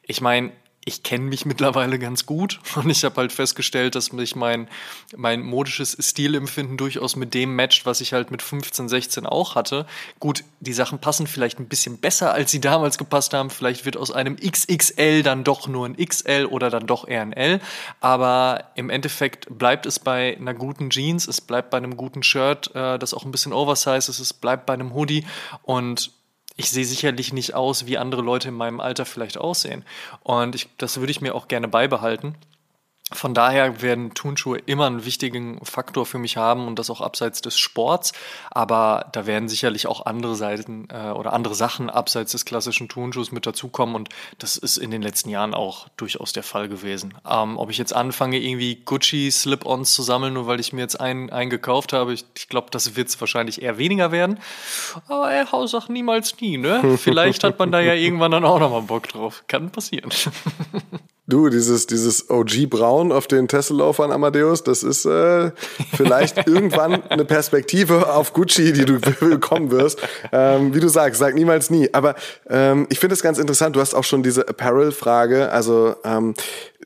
[0.00, 0.52] ich meine,
[0.88, 4.68] ich kenne mich mittlerweile ganz gut und ich habe halt festgestellt, dass mich mein,
[5.16, 9.84] mein modisches Stilempfinden durchaus mit dem matcht, was ich halt mit 15, 16 auch hatte.
[10.20, 13.50] Gut, die Sachen passen vielleicht ein bisschen besser, als sie damals gepasst haben.
[13.50, 17.32] Vielleicht wird aus einem XXL dann doch nur ein XL oder dann doch eher ein
[17.32, 17.60] L.
[18.00, 22.70] Aber im Endeffekt bleibt es bei einer guten Jeans, es bleibt bei einem guten Shirt,
[22.76, 25.26] äh, das auch ein bisschen oversized ist, es bleibt bei einem Hoodie
[25.62, 26.12] und
[26.56, 29.84] ich sehe sicherlich nicht aus, wie andere Leute in meinem Alter vielleicht aussehen.
[30.22, 32.34] Und ich, das würde ich mir auch gerne beibehalten.
[33.12, 37.40] Von daher werden Turnschuhe immer einen wichtigen Faktor für mich haben und das auch abseits
[37.40, 38.12] des Sports.
[38.50, 43.30] Aber da werden sicherlich auch andere Seiten äh, oder andere Sachen abseits des klassischen Turnschuhs
[43.30, 47.14] mit dazukommen und das ist in den letzten Jahren auch durchaus der Fall gewesen.
[47.30, 50.98] Ähm, ob ich jetzt anfange, irgendwie Gucci Slip-Ons zu sammeln, nur weil ich mir jetzt
[50.98, 54.40] einen, einen gekauft habe, ich, ich glaube, das wird es wahrscheinlich eher weniger werden.
[55.06, 56.98] Aber ey, Haussache niemals nie, ne?
[56.98, 59.44] Vielleicht hat man da ja irgendwann dann auch nochmal Bock drauf.
[59.46, 60.10] Kann passieren.
[61.28, 65.50] Du, dieses, dieses OG Braun auf den Tesla-Laufern Amadeus, das ist äh,
[65.96, 69.98] vielleicht irgendwann eine Perspektive auf Gucci, die du bekommen wirst.
[70.30, 71.92] Ähm, wie du sagst, sag niemals nie.
[71.92, 72.14] Aber
[72.48, 76.34] ähm, ich finde es ganz interessant, du hast auch schon diese Apparel-Frage, also ähm,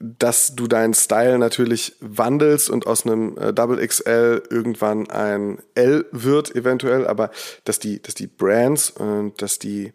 [0.00, 6.06] dass du deinen Style natürlich wandelst und aus einem äh, Double XL irgendwann ein L
[6.12, 7.30] wird, eventuell, aber
[7.64, 9.92] dass die, dass die Brands und dass die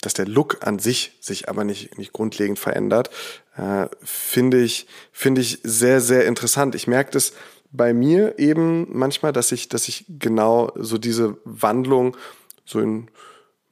[0.00, 3.10] dass der Look an sich sich aber nicht, nicht grundlegend verändert,
[3.56, 6.74] äh, finde ich, finde ich sehr, sehr interessant.
[6.74, 7.32] Ich merke das
[7.70, 12.16] bei mir eben manchmal, dass ich, dass ich genau so diese Wandlung
[12.64, 13.08] so in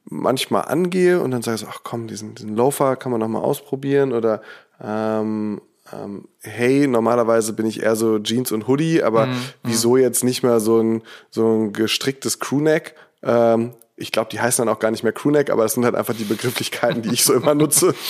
[0.05, 3.27] manchmal angehe und dann sage ich so, ach komm, diesen, diesen Loafer kann man noch
[3.27, 4.41] mal ausprobieren oder
[4.81, 5.61] ähm,
[5.93, 10.43] ähm, hey, normalerweise bin ich eher so Jeans und Hoodie, aber mm, wieso jetzt nicht
[10.43, 12.95] mehr so ein, so ein gestricktes Crewneck?
[13.23, 15.95] Ähm, ich glaube, die heißen dann auch gar nicht mehr Crewneck, aber das sind halt
[15.95, 17.93] einfach die Begrifflichkeiten, die ich so immer nutze.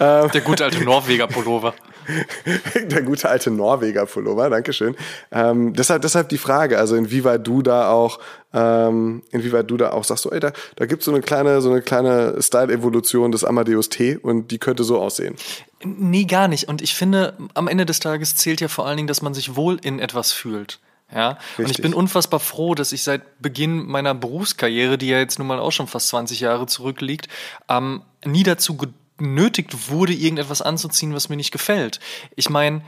[0.00, 1.74] Ähm, Der gute alte Norweger Pullover.
[2.90, 4.96] Der gute alte Norweger Pullover, Dankeschön.
[5.30, 8.18] Ähm, deshalb, deshalb die Frage, also inwieweit du da auch,
[8.52, 11.70] ähm, inwieweit du da auch sagst, so, ey, da, da gibt so eine kleine, so
[11.70, 15.36] eine kleine Style-Evolution des Amadeus T und die könnte so aussehen.
[15.84, 16.68] Nee, gar nicht.
[16.68, 19.54] Und ich finde, am Ende des Tages zählt ja vor allen Dingen, dass man sich
[19.54, 20.80] wohl in etwas fühlt.
[21.12, 21.58] Ja, Richtig.
[21.58, 25.46] und ich bin unfassbar froh, dass ich seit Beginn meiner Berufskarriere, die ja jetzt nun
[25.46, 27.28] mal auch schon fast 20 Jahre zurückliegt,
[27.68, 28.76] ähm, nie dazu
[29.18, 32.00] genötigt wurde, irgendetwas anzuziehen, was mir nicht gefällt.
[32.36, 32.82] Ich meine,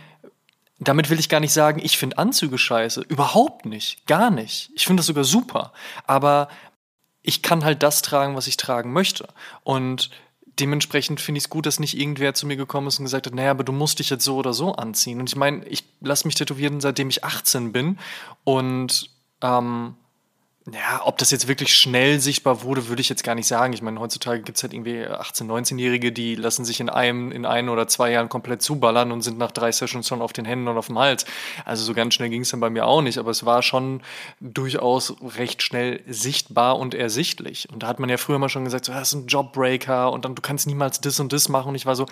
[0.78, 3.02] damit will ich gar nicht sagen, ich finde Anzüge scheiße.
[3.02, 4.06] Überhaupt nicht.
[4.06, 4.70] Gar nicht.
[4.74, 5.72] Ich finde das sogar super.
[6.06, 6.48] Aber
[7.22, 9.28] ich kann halt das tragen, was ich tragen möchte.
[9.62, 10.10] Und
[10.59, 13.34] dementsprechend finde ich es gut, dass nicht irgendwer zu mir gekommen ist und gesagt hat,
[13.34, 15.20] naja, aber du musst dich jetzt so oder so anziehen.
[15.20, 17.98] Und ich meine, ich lasse mich tätowieren, seitdem ich 18 bin.
[18.44, 19.11] Und
[19.42, 19.96] ähm,
[20.72, 23.72] ja, ob das jetzt wirklich schnell sichtbar wurde, würde ich jetzt gar nicht sagen.
[23.72, 27.46] Ich meine, heutzutage gibt es halt irgendwie 18-, 19-Jährige, die lassen sich in einem, in
[27.46, 30.66] ein oder zwei Jahren komplett zuballern und sind nach drei Sessions schon auf den Händen
[30.66, 31.24] und auf dem Hals.
[31.64, 34.02] Also so ganz schnell ging es dann bei mir auch nicht, aber es war schon
[34.40, 37.68] durchaus recht schnell sichtbar und ersichtlich.
[37.72, 40.24] Und da hat man ja früher mal schon gesagt, so, das ist ein Jobbreaker und
[40.24, 41.68] dann du kannst niemals das und das machen.
[41.68, 42.06] Und ich war so,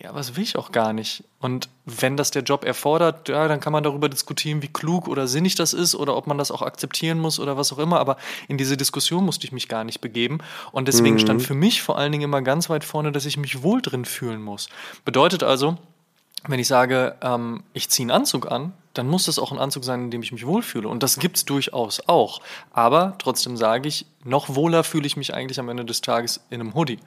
[0.00, 1.22] ja, was will ich auch gar nicht.
[1.42, 5.26] Und wenn das der Job erfordert, ja, dann kann man darüber diskutieren, wie klug oder
[5.26, 7.98] sinnig das ist oder ob man das auch akzeptieren muss oder was auch immer.
[7.98, 8.16] Aber
[8.46, 10.38] in diese Diskussion musste ich mich gar nicht begeben.
[10.70, 11.20] Und deswegen mhm.
[11.20, 14.04] stand für mich vor allen Dingen immer ganz weit vorne, dass ich mich wohl drin
[14.04, 14.68] fühlen muss.
[15.04, 15.76] Bedeutet also,
[16.46, 19.84] wenn ich sage, ähm, ich ziehe einen Anzug an, dann muss das auch ein Anzug
[19.84, 20.88] sein, in dem ich mich wohlfühle.
[20.88, 22.40] Und das gibt es durchaus auch.
[22.72, 26.60] Aber trotzdem sage ich, noch wohler fühle ich mich eigentlich am Ende des Tages in
[26.60, 26.98] einem Hoodie.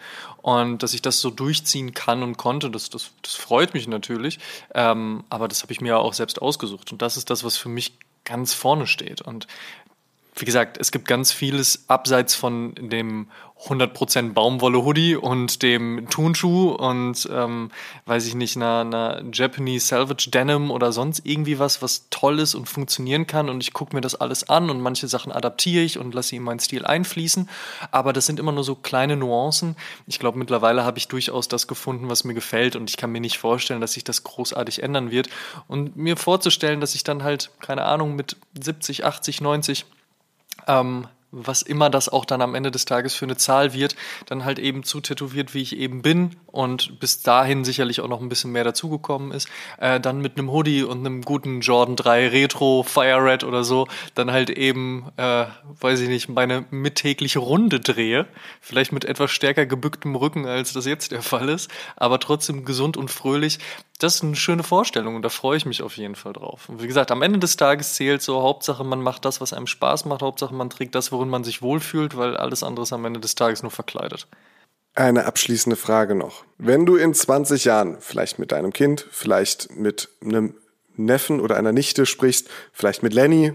[0.41, 4.39] Und dass ich das so durchziehen kann und konnte, das, das, das freut mich natürlich.
[4.73, 6.91] Ähm, aber das habe ich mir ja auch selbst ausgesucht.
[6.91, 9.21] Und das ist das, was für mich ganz vorne steht.
[9.21, 9.47] Und
[10.37, 13.27] wie gesagt, es gibt ganz vieles abseits von dem
[13.67, 17.71] 100% Baumwolle-Hoodie und dem Turnschuh und, ähm,
[18.05, 22.53] weiß ich nicht, einer, einer Japanese Salvage Denim oder sonst irgendwie was, was toll ist
[22.53, 23.49] und funktionieren kann.
[23.49, 26.35] Und ich gucke mir das alles an und manche Sachen adaptiere ich und lasse sie
[26.35, 27.49] in meinen Stil einfließen,
[27.91, 29.77] aber das sind immer nur so kleine Nuancen.
[30.05, 33.21] Ich glaube, mittlerweile habe ich durchaus das gefunden, was mir gefällt und ich kann mir
[33.21, 35.29] nicht vorstellen, dass sich das großartig ändern wird.
[35.69, 39.85] Und mir vorzustellen, dass ich dann halt, keine Ahnung, mit 70, 80, 90
[40.67, 43.95] ähm, was immer das auch dann am Ende des Tages für eine Zahl wird,
[44.25, 48.21] dann halt eben zu tätowiert, wie ich eben bin und bis dahin sicherlich auch noch
[48.21, 52.29] ein bisschen mehr dazugekommen ist, äh, dann mit einem Hoodie und einem guten Jordan 3
[52.29, 55.45] Retro Fire Red oder so, dann halt eben, äh,
[55.81, 58.27] weiß ich nicht, meine mittägliche Runde drehe,
[58.61, 62.95] vielleicht mit etwas stärker gebücktem Rücken, als das jetzt der Fall ist, aber trotzdem gesund
[62.95, 63.59] und fröhlich,
[63.99, 66.67] das ist eine schöne Vorstellung und da freue ich mich auf jeden Fall drauf.
[66.67, 69.67] Und wie gesagt, am Ende des Tages zählt so, Hauptsache man macht das, was einem
[69.67, 73.05] Spaß macht, Hauptsache man trägt das, worin man sich wohlfühlt, weil alles andere ist am
[73.05, 74.27] Ende des Tages nur verkleidet.
[74.95, 76.43] Eine abschließende Frage noch.
[76.57, 80.55] Wenn du in 20 Jahren vielleicht mit deinem Kind, vielleicht mit einem
[80.95, 83.53] Neffen oder einer Nichte sprichst, vielleicht mit Lenny,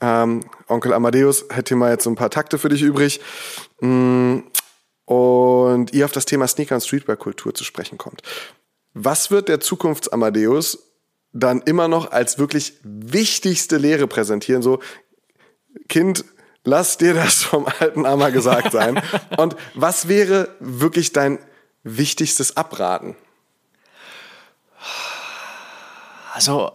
[0.00, 3.20] ähm, Onkel Amadeus hätte mal jetzt so ein paar Takte für dich übrig.
[3.80, 4.40] Mm,
[5.06, 8.22] und ihr auf das Thema Sneaker und Streetwear-Kultur zu sprechen kommt.
[8.98, 10.78] Was wird der Zukunfts-Amadeus
[11.34, 14.62] dann immer noch als wirklich wichtigste Lehre präsentieren?
[14.62, 14.80] So,
[15.90, 16.24] Kind,
[16.64, 19.02] lass dir das vom alten Amma gesagt sein.
[19.36, 21.38] Und was wäre wirklich dein
[21.82, 23.16] wichtigstes Abraten?
[26.32, 26.72] Also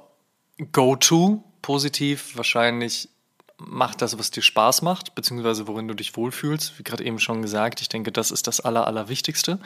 [0.72, 3.10] Go-To, positiv, wahrscheinlich
[3.58, 6.78] mach das, was dir Spaß macht, beziehungsweise worin du dich wohlfühlst.
[6.78, 9.58] Wie gerade eben schon gesagt, ich denke, das ist das Aller, Allerwichtigste.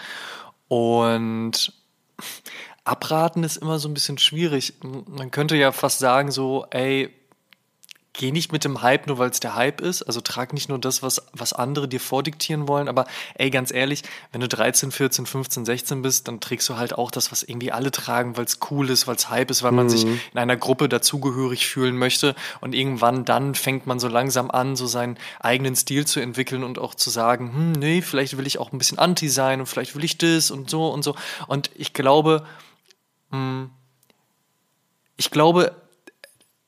[0.70, 1.74] Und
[2.84, 4.74] abraten ist immer so ein bisschen schwierig.
[4.82, 7.14] Man könnte ja fast sagen, so, ey,
[8.18, 10.04] geh nicht mit dem Hype nur, weil es der Hype ist.
[10.04, 12.88] Also trag nicht nur das, was, was andere dir vordiktieren wollen.
[12.88, 13.06] Aber
[13.36, 17.12] ey, ganz ehrlich, wenn du 13, 14, 15, 16 bist, dann trägst du halt auch
[17.12, 19.90] das, was irgendwie alle tragen, weil es cool ist, weil es Hype ist, weil man
[19.90, 20.20] sich mhm.
[20.34, 22.36] in einer Gruppe dazugehörig fühlen möchte.
[22.62, 26.80] Und irgendwann dann fängt man so langsam an, so seinen eigenen Stil zu entwickeln und
[26.80, 29.96] auch zu sagen, hm, nee, vielleicht will ich auch ein bisschen anti sein und vielleicht
[29.96, 31.16] will ich das und so und so.
[31.48, 32.46] Und ich glaube,
[33.32, 33.70] hm,
[35.18, 35.76] ich glaube,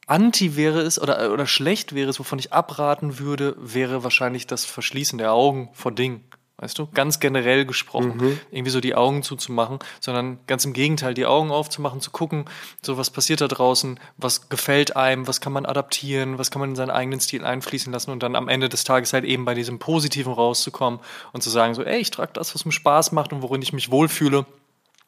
[0.08, 4.66] anti wäre es oder, oder schlecht wäre es, wovon ich abraten würde, wäre wahrscheinlich das
[4.66, 6.24] Verschließen der Augen vor Dingen.
[6.60, 8.40] Weißt du, ganz generell gesprochen, mhm.
[8.50, 12.46] irgendwie so die Augen zuzumachen, sondern ganz im Gegenteil, die Augen aufzumachen, zu gucken,
[12.82, 16.72] so was passiert da draußen, was gefällt einem, was kann man adaptieren, was kann man
[16.72, 19.54] in seinen eigenen Stil einfließen lassen und dann am Ende des Tages halt eben bei
[19.54, 21.00] diesem Positiven rauszukommen
[21.32, 23.72] und zu sagen so, ey, ich trage das, was mir Spaß macht und worin ich
[23.72, 24.48] mich wohlfühle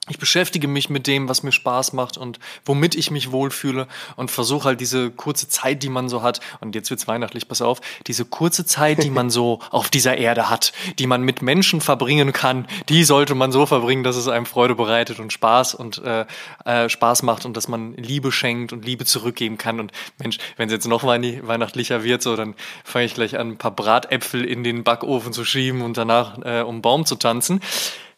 [0.09, 4.31] ich beschäftige mich mit dem, was mir Spaß macht und womit ich mich wohlfühle und
[4.31, 7.79] versuche halt diese kurze Zeit, die man so hat, und jetzt wird's weihnachtlich, pass auf,
[8.07, 12.33] diese kurze Zeit, die man so auf dieser Erde hat, die man mit Menschen verbringen
[12.33, 16.25] kann, die sollte man so verbringen, dass es einem Freude bereitet und Spaß und äh,
[16.65, 19.79] äh, Spaß macht und dass man Liebe schenkt und Liebe zurückgeben kann.
[19.79, 23.57] Und Mensch, wenn es jetzt noch weihnachtlicher wird, so, dann fange ich gleich an, ein
[23.57, 27.61] paar Bratäpfel in den Backofen zu schieben und danach äh, um Baum zu tanzen.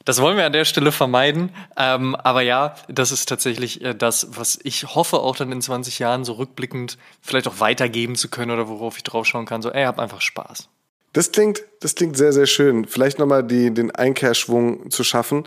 [0.06, 1.50] Das wollen wir an der Stelle vermeiden.
[1.78, 6.00] Ähm, aber ja, das ist tatsächlich äh, das, was ich hoffe, auch dann in 20
[6.00, 9.62] Jahren so rückblickend vielleicht auch weitergeben zu können oder worauf ich drauf schauen kann.
[9.62, 10.70] So, ey, hab einfach Spaß.
[11.14, 12.86] Das klingt, das klingt sehr, sehr schön.
[12.86, 15.46] Vielleicht nochmal den Einkehrschwung zu schaffen.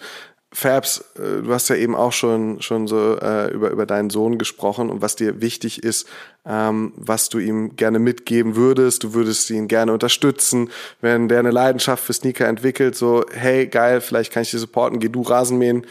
[0.57, 4.39] Fabs, äh, du hast ja eben auch schon, schon so äh, über, über deinen Sohn
[4.39, 6.07] gesprochen und was dir wichtig ist,
[6.47, 9.03] ähm, was du ihm gerne mitgeben würdest.
[9.03, 14.01] Du würdest ihn gerne unterstützen, wenn der eine Leidenschaft für Sneaker entwickelt, so, hey, geil,
[14.01, 15.89] vielleicht kann ich dir supporten, geh du Rasenmähen.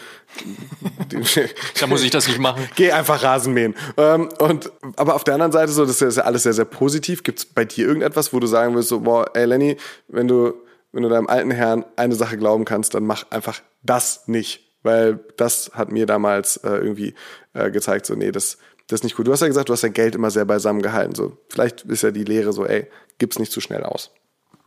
[1.79, 2.65] da muss ich das nicht machen.
[2.75, 3.75] Geh einfach Rasenmähen.
[3.97, 7.23] Ähm, und, aber auf der anderen Seite, so, das ist ja alles sehr, sehr positiv.
[7.23, 9.75] Gibt es bei dir irgendetwas, wo du sagen würdest, so, boah, ey Lenny,
[10.07, 10.53] wenn du
[10.93, 14.61] wenn du deinem alten Herrn eine Sache glauben kannst, dann mach einfach das nicht.
[14.83, 17.15] Weil das hat mir damals äh, irgendwie
[17.53, 19.27] äh, gezeigt, so, nee, das, das ist nicht gut.
[19.27, 21.15] Du hast ja gesagt, du hast dein Geld immer sehr beisammen gehalten.
[21.15, 24.11] So, vielleicht ist ja die Lehre so, ey, gib's nicht zu schnell aus.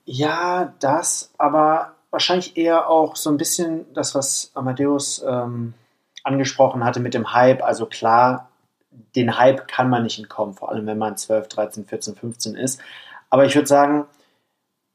[0.05, 5.75] Ja, das, aber wahrscheinlich eher auch so ein bisschen das, was Amadeus ähm,
[6.25, 7.63] angesprochen hatte mit dem Hype.
[7.63, 8.51] Also klar,
[8.91, 12.81] den Hype kann man nicht entkommen, vor allem wenn man 12, 13, 14, 15 ist.
[13.29, 14.07] Aber ich würde sagen,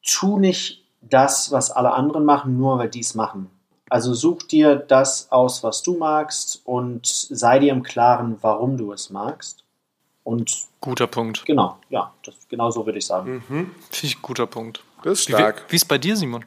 [0.04, 3.50] tu nicht das, was alle anderen machen, nur weil die es machen.
[3.90, 8.94] Also such dir das aus, was du magst und sei dir im Klaren, warum du
[8.94, 9.66] es magst.
[10.24, 11.46] Und guter Punkt.
[11.46, 13.44] Genau, ja, das, genau so würde ich sagen.
[13.50, 13.72] Mhm.
[13.90, 14.84] Finde ich guter Punkt.
[15.04, 15.66] Das ist stark.
[15.68, 16.46] Wie, wie ist bei dir, Simon?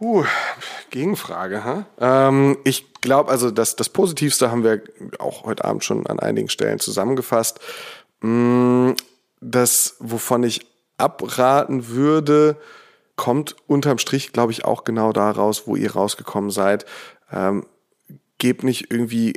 [0.00, 0.24] Huh,
[0.90, 1.64] Gegenfrage.
[1.64, 1.84] Huh?
[2.00, 4.82] Ähm, ich glaube, also das, das Positivste haben wir
[5.18, 7.58] auch heute Abend schon an einigen Stellen zusammengefasst.
[8.20, 8.92] Mm,
[9.40, 10.66] das, wovon ich
[10.98, 12.56] abraten würde,
[13.18, 16.86] kommt unterm Strich, glaube ich, auch genau da raus, wo ihr rausgekommen seid.
[17.30, 17.66] Ähm,
[18.38, 19.34] gebt nicht irgendwie,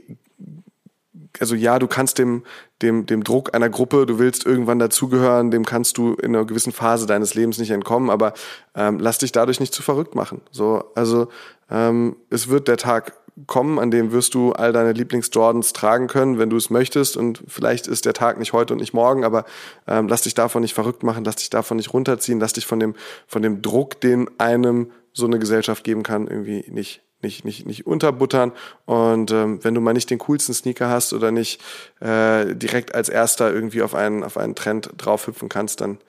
[1.39, 2.43] also ja, du kannst dem,
[2.81, 6.71] dem, dem Druck einer Gruppe, du willst irgendwann dazugehören, dem kannst du in einer gewissen
[6.71, 8.33] Phase deines Lebens nicht entkommen, aber
[8.75, 10.41] ähm, lass dich dadurch nicht zu verrückt machen.
[10.51, 11.27] So, also
[11.69, 13.13] ähm, es wird der Tag
[13.47, 17.17] kommen, an dem wirst du all deine Lieblings-Jordans tragen können, wenn du es möchtest.
[17.17, 19.45] Und vielleicht ist der Tag nicht heute und nicht morgen, aber
[19.87, 22.79] ähm, lass dich davon nicht verrückt machen, lass dich davon nicht runterziehen, lass dich von
[22.79, 22.95] dem,
[23.27, 27.85] von dem Druck, den einem so eine Gesellschaft geben kann, irgendwie nicht nicht, nicht, nicht
[27.85, 28.51] unterbuttern.
[28.85, 31.61] Und ähm, wenn du mal nicht den coolsten Sneaker hast oder nicht
[31.99, 35.99] äh, direkt als erster irgendwie auf einen, auf einen Trend draufhüpfen kannst, dann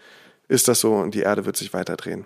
[0.49, 2.25] ist das so und die Erde wird sich weiter drehen.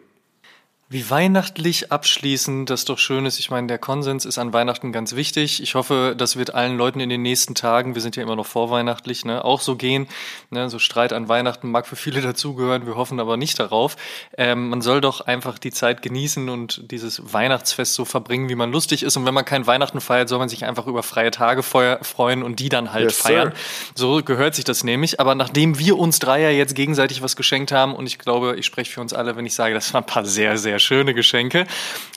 [0.89, 3.41] Wie weihnachtlich abschließen, das doch schön ist.
[3.41, 5.61] Ich meine, der Konsens ist an Weihnachten ganz wichtig.
[5.61, 8.47] Ich hoffe, das wird allen Leuten in den nächsten Tagen, wir sind ja immer noch
[8.47, 10.07] vorweihnachtlich, ne, auch so gehen.
[10.51, 13.97] Ne, so Streit an Weihnachten mag für viele dazugehören, wir hoffen aber nicht darauf.
[14.39, 18.71] Ähm, man soll doch einfach die Zeit genießen und dieses Weihnachtsfest so verbringen, wie man
[18.71, 19.17] lustig ist.
[19.17, 22.61] Und wenn man kein Weihnachten feiert, soll man sich einfach über freie Tage freuen und
[22.61, 23.51] die dann halt yes, feiern.
[23.51, 23.59] Sir.
[23.97, 25.19] So gehört sich das nämlich.
[25.19, 28.67] Aber nachdem wir uns drei ja jetzt gegenseitig was geschenkt haben, und ich glaube, ich
[28.67, 31.15] spreche für uns alle, wenn ich sage, das waren ein paar sehr, sehr sehr schöne
[31.15, 31.67] Geschenke,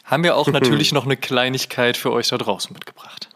[0.04, 3.30] haben wir auch natürlich noch eine Kleinigkeit für euch da draußen mitgebracht.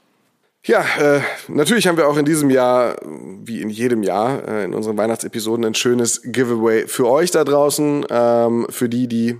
[0.65, 4.73] Ja, äh, natürlich haben wir auch in diesem Jahr, wie in jedem Jahr, äh, in
[4.73, 9.37] unseren Weihnachtsepisoden ein schönes Giveaway für euch da draußen, ähm, für die, die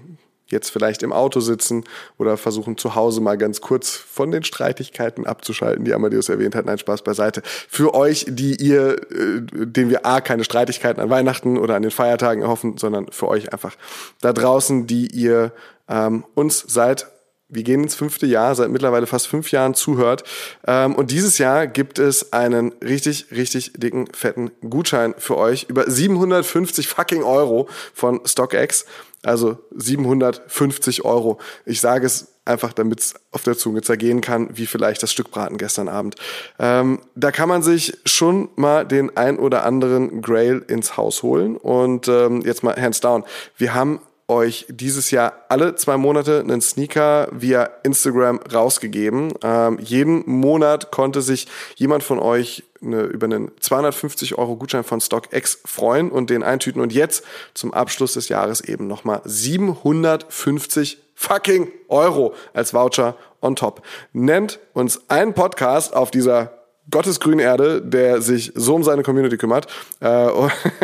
[0.53, 1.83] jetzt vielleicht im Auto sitzen
[2.17, 6.65] oder versuchen zu Hause mal ganz kurz von den Streitigkeiten abzuschalten, die Amadeus erwähnt hat.
[6.65, 7.41] Nein, Spaß beiseite.
[7.43, 11.91] Für euch, die ihr, äh, den wir A, keine Streitigkeiten an Weihnachten oder an den
[11.91, 13.75] Feiertagen erhoffen, sondern für euch einfach
[14.21, 15.51] da draußen, die ihr
[15.89, 17.07] ähm, uns seit
[17.53, 20.23] wir gehen ins fünfte Jahr, seit mittlerweile fast fünf Jahren zuhört.
[20.65, 25.89] Ähm, und dieses Jahr gibt es einen richtig, richtig dicken, fetten Gutschein für euch über
[25.89, 28.85] 750 fucking Euro von StockX.
[29.25, 31.39] Also 750 Euro.
[31.65, 35.31] Ich sage es einfach, damit es auf der Zunge zergehen kann, wie vielleicht das Stück
[35.31, 36.15] Braten gestern Abend.
[36.59, 41.55] Ähm, da kann man sich schon mal den ein oder anderen Grail ins Haus holen.
[41.55, 43.23] Und ähm, jetzt mal hands down.
[43.57, 49.33] Wir haben euch dieses Jahr alle zwei Monate einen Sneaker via Instagram rausgegeben.
[49.43, 55.01] Ähm, jeden Monat konnte sich jemand von euch eine, über einen 250 Euro Gutschein von
[55.01, 56.81] StockX freuen und den eintüten.
[56.81, 63.81] Und jetzt zum Abschluss des Jahres eben nochmal 750 fucking Euro als Voucher on top.
[64.13, 69.67] Nennt uns einen Podcast auf dieser gottesgrüne Erde, der sich so um seine Community kümmert.
[69.99, 70.29] Äh,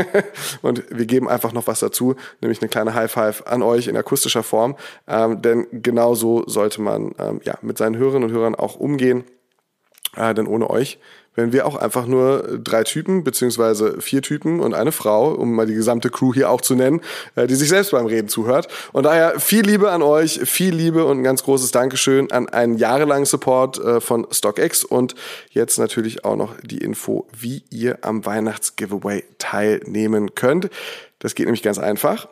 [0.62, 3.98] und wir geben einfach noch was dazu, nämlich eine kleine High Five an euch in
[3.98, 4.76] akustischer Form.
[5.08, 9.24] Ähm, denn genau so sollte man ähm, ja, mit seinen Hörerinnen und Hörern auch umgehen.
[10.16, 11.00] Äh, denn ohne euch
[11.40, 15.66] wenn wir auch einfach nur drei Typen beziehungsweise vier Typen und eine Frau, um mal
[15.66, 17.02] die gesamte Crew hier auch zu nennen,
[17.36, 18.68] äh, die sich selbst beim Reden zuhört.
[18.92, 22.78] Und daher viel Liebe an euch, viel Liebe und ein ganz großes Dankeschön an einen
[22.78, 25.16] jahrelangen Support äh, von StockX und
[25.52, 30.70] jetzt natürlich auch noch die Info, wie ihr am Weihnachtsgiveaway teilnehmen könnt.
[31.20, 32.28] Das geht nämlich ganz einfach.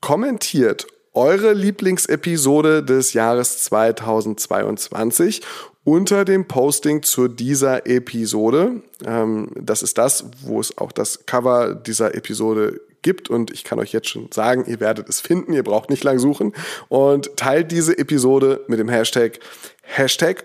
[0.00, 5.42] Kommentiert eure Lieblingsepisode des Jahres 2022
[5.84, 8.82] unter dem Posting zu dieser Episode.
[9.04, 13.78] Ähm, das ist das, wo es auch das Cover dieser Episode gibt und ich kann
[13.78, 16.54] euch jetzt schon sagen, ihr werdet es finden, ihr braucht nicht lang suchen
[16.88, 19.40] und teilt diese Episode mit dem Hashtag
[19.82, 20.44] Hashtag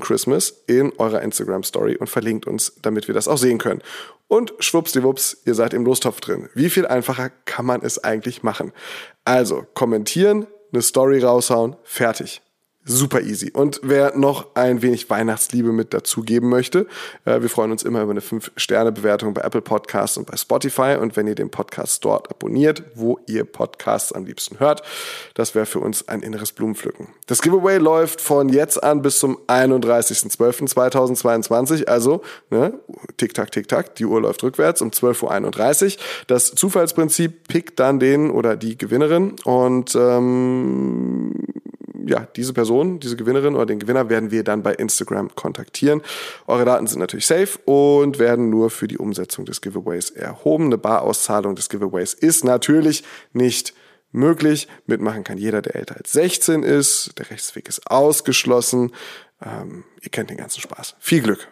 [0.00, 3.82] Christmas in eurer Instagram Story und verlinkt uns, damit wir das auch sehen können.
[4.28, 6.48] Und schwuppsdiwupps, ihr seid im Lostopf drin.
[6.54, 8.72] Wie viel einfacher kann man es eigentlich machen?
[9.24, 12.42] Also kommentieren, eine Story raushauen, fertig
[12.86, 13.50] super easy.
[13.52, 16.86] Und wer noch ein wenig Weihnachtsliebe mit dazugeben möchte,
[17.24, 20.96] äh, wir freuen uns immer über eine 5-Sterne-Bewertung bei Apple Podcasts und bei Spotify.
[21.00, 24.82] Und wenn ihr den Podcast dort abonniert, wo ihr Podcasts am liebsten hört,
[25.34, 27.08] das wäre für uns ein inneres Blumenpflücken.
[27.26, 31.86] Das Giveaway läuft von jetzt an bis zum 31.12.2022.
[31.86, 32.74] Also, ne,
[33.16, 36.02] tick-tack, tick-tack, die Uhr läuft rückwärts um 12.31 Uhr.
[36.28, 41.34] Das Zufallsprinzip pickt dann den oder die Gewinnerin und ähm,
[42.06, 46.02] ja, diese Person, diese Gewinnerin oder den Gewinner werden wir dann bei Instagram kontaktieren.
[46.46, 50.66] Eure Daten sind natürlich safe und werden nur für die Umsetzung des Giveaways erhoben.
[50.66, 53.02] Eine Barauszahlung des Giveaways ist natürlich
[53.32, 53.74] nicht
[54.12, 54.68] möglich.
[54.86, 57.18] Mitmachen kann jeder, der älter als 16 ist.
[57.18, 58.92] Der Rechtsweg ist ausgeschlossen.
[59.44, 60.96] Ähm, ihr kennt den ganzen Spaß.
[60.98, 61.48] Viel Glück!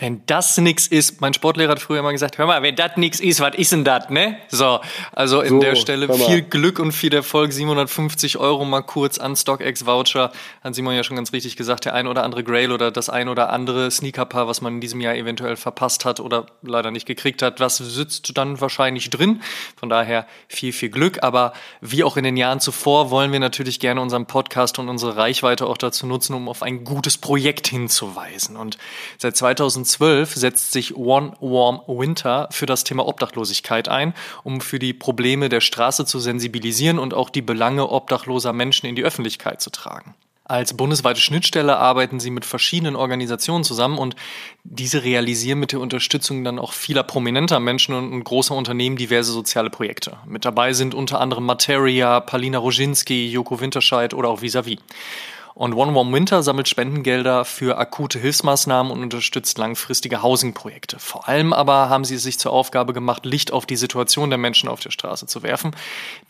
[0.00, 3.18] Wenn das nix ist, mein Sportlehrer hat früher immer gesagt, hör mal, wenn das nix
[3.18, 4.36] ist, was ist denn das, ne?
[4.48, 4.80] So,
[5.12, 9.34] also in so, der Stelle viel Glück und viel Erfolg, 750 Euro mal kurz an
[9.34, 10.30] StockX Voucher,
[10.62, 13.28] hat Simon ja schon ganz richtig gesagt, der ein oder andere Grail oder das ein
[13.28, 17.42] oder andere Sneakerpaar, was man in diesem Jahr eventuell verpasst hat oder leider nicht gekriegt
[17.42, 19.42] hat, was sitzt dann wahrscheinlich drin.
[19.76, 23.80] Von daher viel, viel Glück, aber wie auch in den Jahren zuvor wollen wir natürlich
[23.80, 28.56] gerne unseren Podcast und unsere Reichweite auch dazu nutzen, um auf ein gutes Projekt hinzuweisen.
[28.56, 28.78] Und
[29.18, 34.14] seit 2000 2012 setzt sich One Warm Winter für das Thema Obdachlosigkeit ein,
[34.44, 38.94] um für die Probleme der Straße zu sensibilisieren und auch die Belange obdachloser Menschen in
[38.94, 40.14] die Öffentlichkeit zu tragen.
[40.44, 44.16] Als bundesweite Schnittstelle arbeiten sie mit verschiedenen Organisationen zusammen und
[44.64, 49.68] diese realisieren mit der Unterstützung dann auch vieler prominenter Menschen und großer Unternehmen diverse soziale
[49.68, 50.16] Projekte.
[50.26, 54.76] Mit dabei sind unter anderem Materia, Palina Roginski, Joko Winterscheid oder auch Visavi.
[54.76, 55.37] -vis.
[55.58, 61.00] Und One Warm Winter sammelt Spendengelder für akute Hilfsmaßnahmen und unterstützt langfristige Housing-Projekte.
[61.00, 64.38] Vor allem aber haben sie es sich zur Aufgabe gemacht, Licht auf die Situation der
[64.38, 65.72] Menschen auf der Straße zu werfen.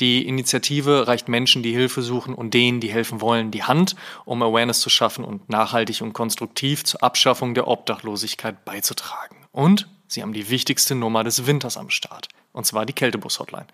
[0.00, 4.42] Die Initiative reicht Menschen, die Hilfe suchen und denen, die helfen wollen, die Hand, um
[4.42, 9.36] Awareness zu schaffen und nachhaltig und konstruktiv zur Abschaffung der Obdachlosigkeit beizutragen.
[9.52, 12.28] Und sie haben die wichtigste Nummer des Winters am Start.
[12.58, 13.66] Und zwar die Kältebus-Hotline.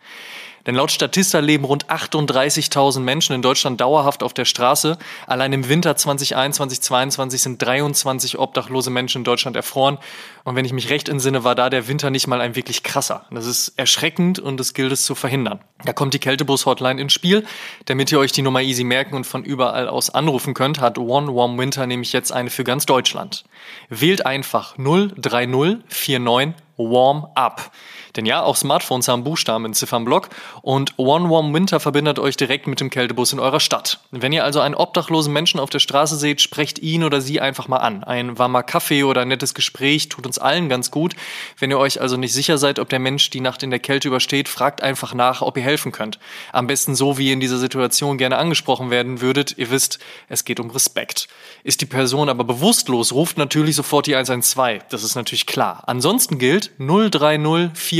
[0.67, 4.99] Denn laut Statista leben rund 38.000 Menschen in Deutschland dauerhaft auf der Straße.
[5.27, 9.97] Allein im Winter 2021, 2022 sind 23 obdachlose Menschen in Deutschland erfroren.
[10.45, 13.25] Und wenn ich mich recht entsinne, war da der Winter nicht mal ein wirklich krasser.
[13.31, 15.61] Das ist erschreckend und es gilt es zu verhindern.
[15.87, 17.47] Da kommt die Kältebus-Hotline ins Spiel.
[17.87, 21.35] Damit ihr euch die Nummer easy merken und von überall aus anrufen könnt, hat One
[21.35, 23.45] Warm Winter nämlich jetzt eine für ganz Deutschland.
[23.89, 27.71] Wählt einfach 03049 Warm Up.
[28.17, 30.29] Denn ja, auch Smartphones haben Buchstaben in Ziffernblock
[30.63, 34.01] Und One Warm Winter verbindet euch direkt mit dem Kältebus in eurer Stadt.
[34.11, 37.69] Wenn ihr also einen obdachlosen Menschen auf der Straße seht, sprecht ihn oder sie einfach
[37.69, 38.05] mal an.
[38.05, 41.15] Ein warmer Kaffee oder ein nettes Gespräch tut uns allen ganz gut.
[41.59, 44.09] Wenn ihr euch also nicht sicher seid, ob der Mensch die Nacht in der Kälte
[44.09, 46.19] übersteht, fragt einfach nach, ob ihr helfen könnt.
[46.53, 49.57] Am besten so, wie ihr in dieser Situation gerne angesprochen werden würdet.
[49.59, 49.99] Ihr wisst,
[50.29, 51.29] es geht um Respekt.
[51.65, 54.85] Ist die Person aber bewusstlos, ruft natürlich sofort die 112.
[54.91, 55.83] Das ist natürlich klar.
[55.87, 56.73] Ansonsten gilt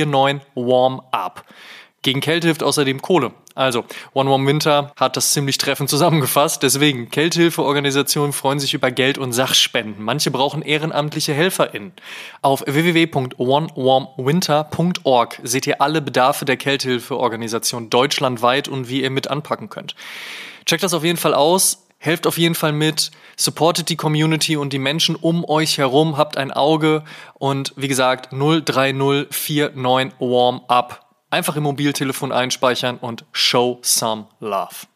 [0.07, 1.45] 03049 Warm Up.
[2.03, 3.33] Gegen Kälte hilft außerdem Kohle.
[3.55, 6.63] Also, One Warm Winter hat das ziemlich treffend zusammengefasst.
[6.63, 10.05] Deswegen, Kältehilfeorganisationen freuen sich über Geld und Sachspenden.
[10.05, 11.95] Manche brauchen ehrenamtliche HelferInnen.
[12.43, 19.95] Auf www.onewarmwinter.org seht ihr alle Bedarfe der Kältehilfeorganisation deutschlandweit und wie ihr mit anpacken könnt.
[20.67, 21.84] Checkt das auf jeden Fall aus.
[22.05, 26.37] Helft auf jeden Fall mit, supportet die Community und die Menschen um euch herum, habt
[26.37, 27.03] ein Auge
[27.35, 29.73] und wie gesagt 03049
[30.19, 31.01] Warm Up
[31.35, 34.87] Einfach im Mobiltelefon einspeichern und show some love.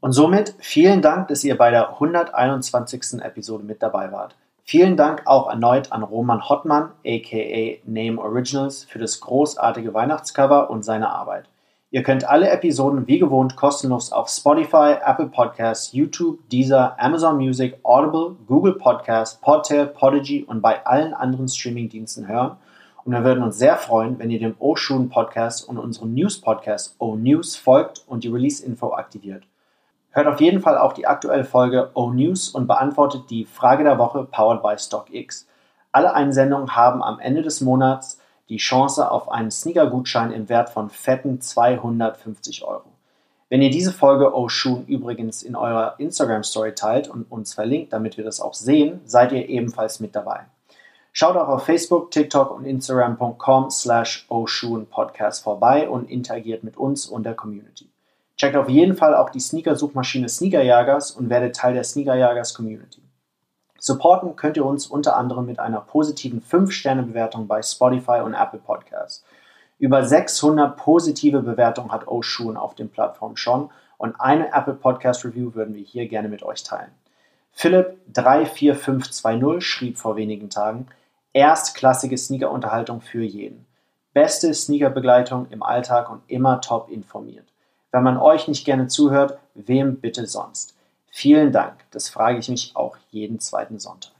[0.00, 3.22] Und somit vielen Dank, dass ihr bei der 121.
[3.22, 4.34] Episode mit dabei wart.
[4.64, 10.82] Vielen Dank auch erneut an Roman Hottmann, aka Name Originals, für das großartige Weihnachtscover und
[10.82, 11.44] seine Arbeit.
[11.90, 17.78] Ihr könnt alle Episoden wie gewohnt kostenlos auf Spotify, Apple Podcasts, YouTube, Deezer, Amazon Music,
[17.82, 22.58] Audible, Google Podcasts, Podtail, Podigy und bei allen anderen Streamingdiensten hören
[23.08, 26.94] und wir würden uns sehr freuen, wenn ihr dem O-Schuhen Podcast und unserem News Podcast
[26.98, 29.44] O-News folgt und die Release-Info aktiviert.
[30.10, 34.24] Hört auf jeden Fall auch die aktuelle Folge O-News und beantwortet die Frage der Woche
[34.24, 35.46] powered by StockX.
[35.90, 40.90] Alle Einsendungen haben am Ende des Monats die Chance auf einen Sneaker-Gutschein im Wert von
[40.90, 42.84] fetten 250 Euro.
[43.50, 48.24] Wenn ihr diese Folge Oshun übrigens in eurer Instagram-Story teilt und uns verlinkt, damit wir
[48.24, 50.40] das auch sehen, seid ihr ebenfalls mit dabei.
[51.12, 57.24] Schaut auch auf Facebook, TikTok und Instagram.com slash Podcast vorbei und interagiert mit uns und
[57.24, 57.88] der Community.
[58.36, 63.02] Checkt auf jeden Fall auch die Sneaker-Suchmaschine Sneakerjagers und werdet Teil der Sneakerjagers Community.
[63.80, 69.24] Supporten könnt ihr uns unter anderem mit einer positiven 5-Sterne-Bewertung bei Spotify und Apple Podcasts.
[69.78, 75.54] Über 600 positive Bewertungen hat Oshun auf den Plattformen schon und eine Apple Podcast Review
[75.54, 76.90] würden wir hier gerne mit euch teilen.
[77.52, 80.86] Philipp 34520 schrieb vor wenigen Tagen,
[81.32, 83.66] erstklassige Sneaker-Unterhaltung für jeden.
[84.12, 87.46] Beste Sneaker-Begleitung im Alltag und immer top informiert.
[87.92, 90.77] Wenn man euch nicht gerne zuhört, wem bitte sonst?
[91.10, 91.74] Vielen Dank.
[91.90, 94.12] Das frage ich mich auch jeden zweiten Sonntag.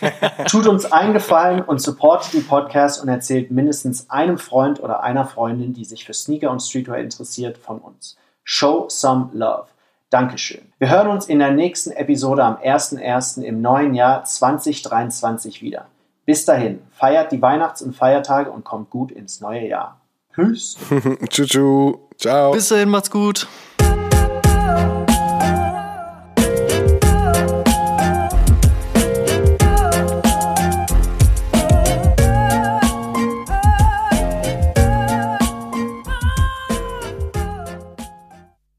[0.48, 5.26] Tut uns einen Gefallen und supportet den Podcast und erzählt mindestens einem Freund oder einer
[5.26, 8.16] Freundin, die sich für Sneaker und Streetwear interessiert, von uns.
[8.44, 9.66] Show some love.
[10.10, 10.60] Dankeschön.
[10.78, 13.42] Wir hören uns in der nächsten Episode am 1.1.
[13.42, 15.86] im neuen Jahr 2023 wieder.
[16.24, 20.00] Bis dahin, feiert die Weihnachts- und Feiertage und kommt gut ins neue Jahr.
[20.34, 20.76] Tschüss.
[21.28, 21.98] Tschüss.
[22.18, 22.52] Ciao.
[22.52, 23.48] Bis dahin, macht's gut.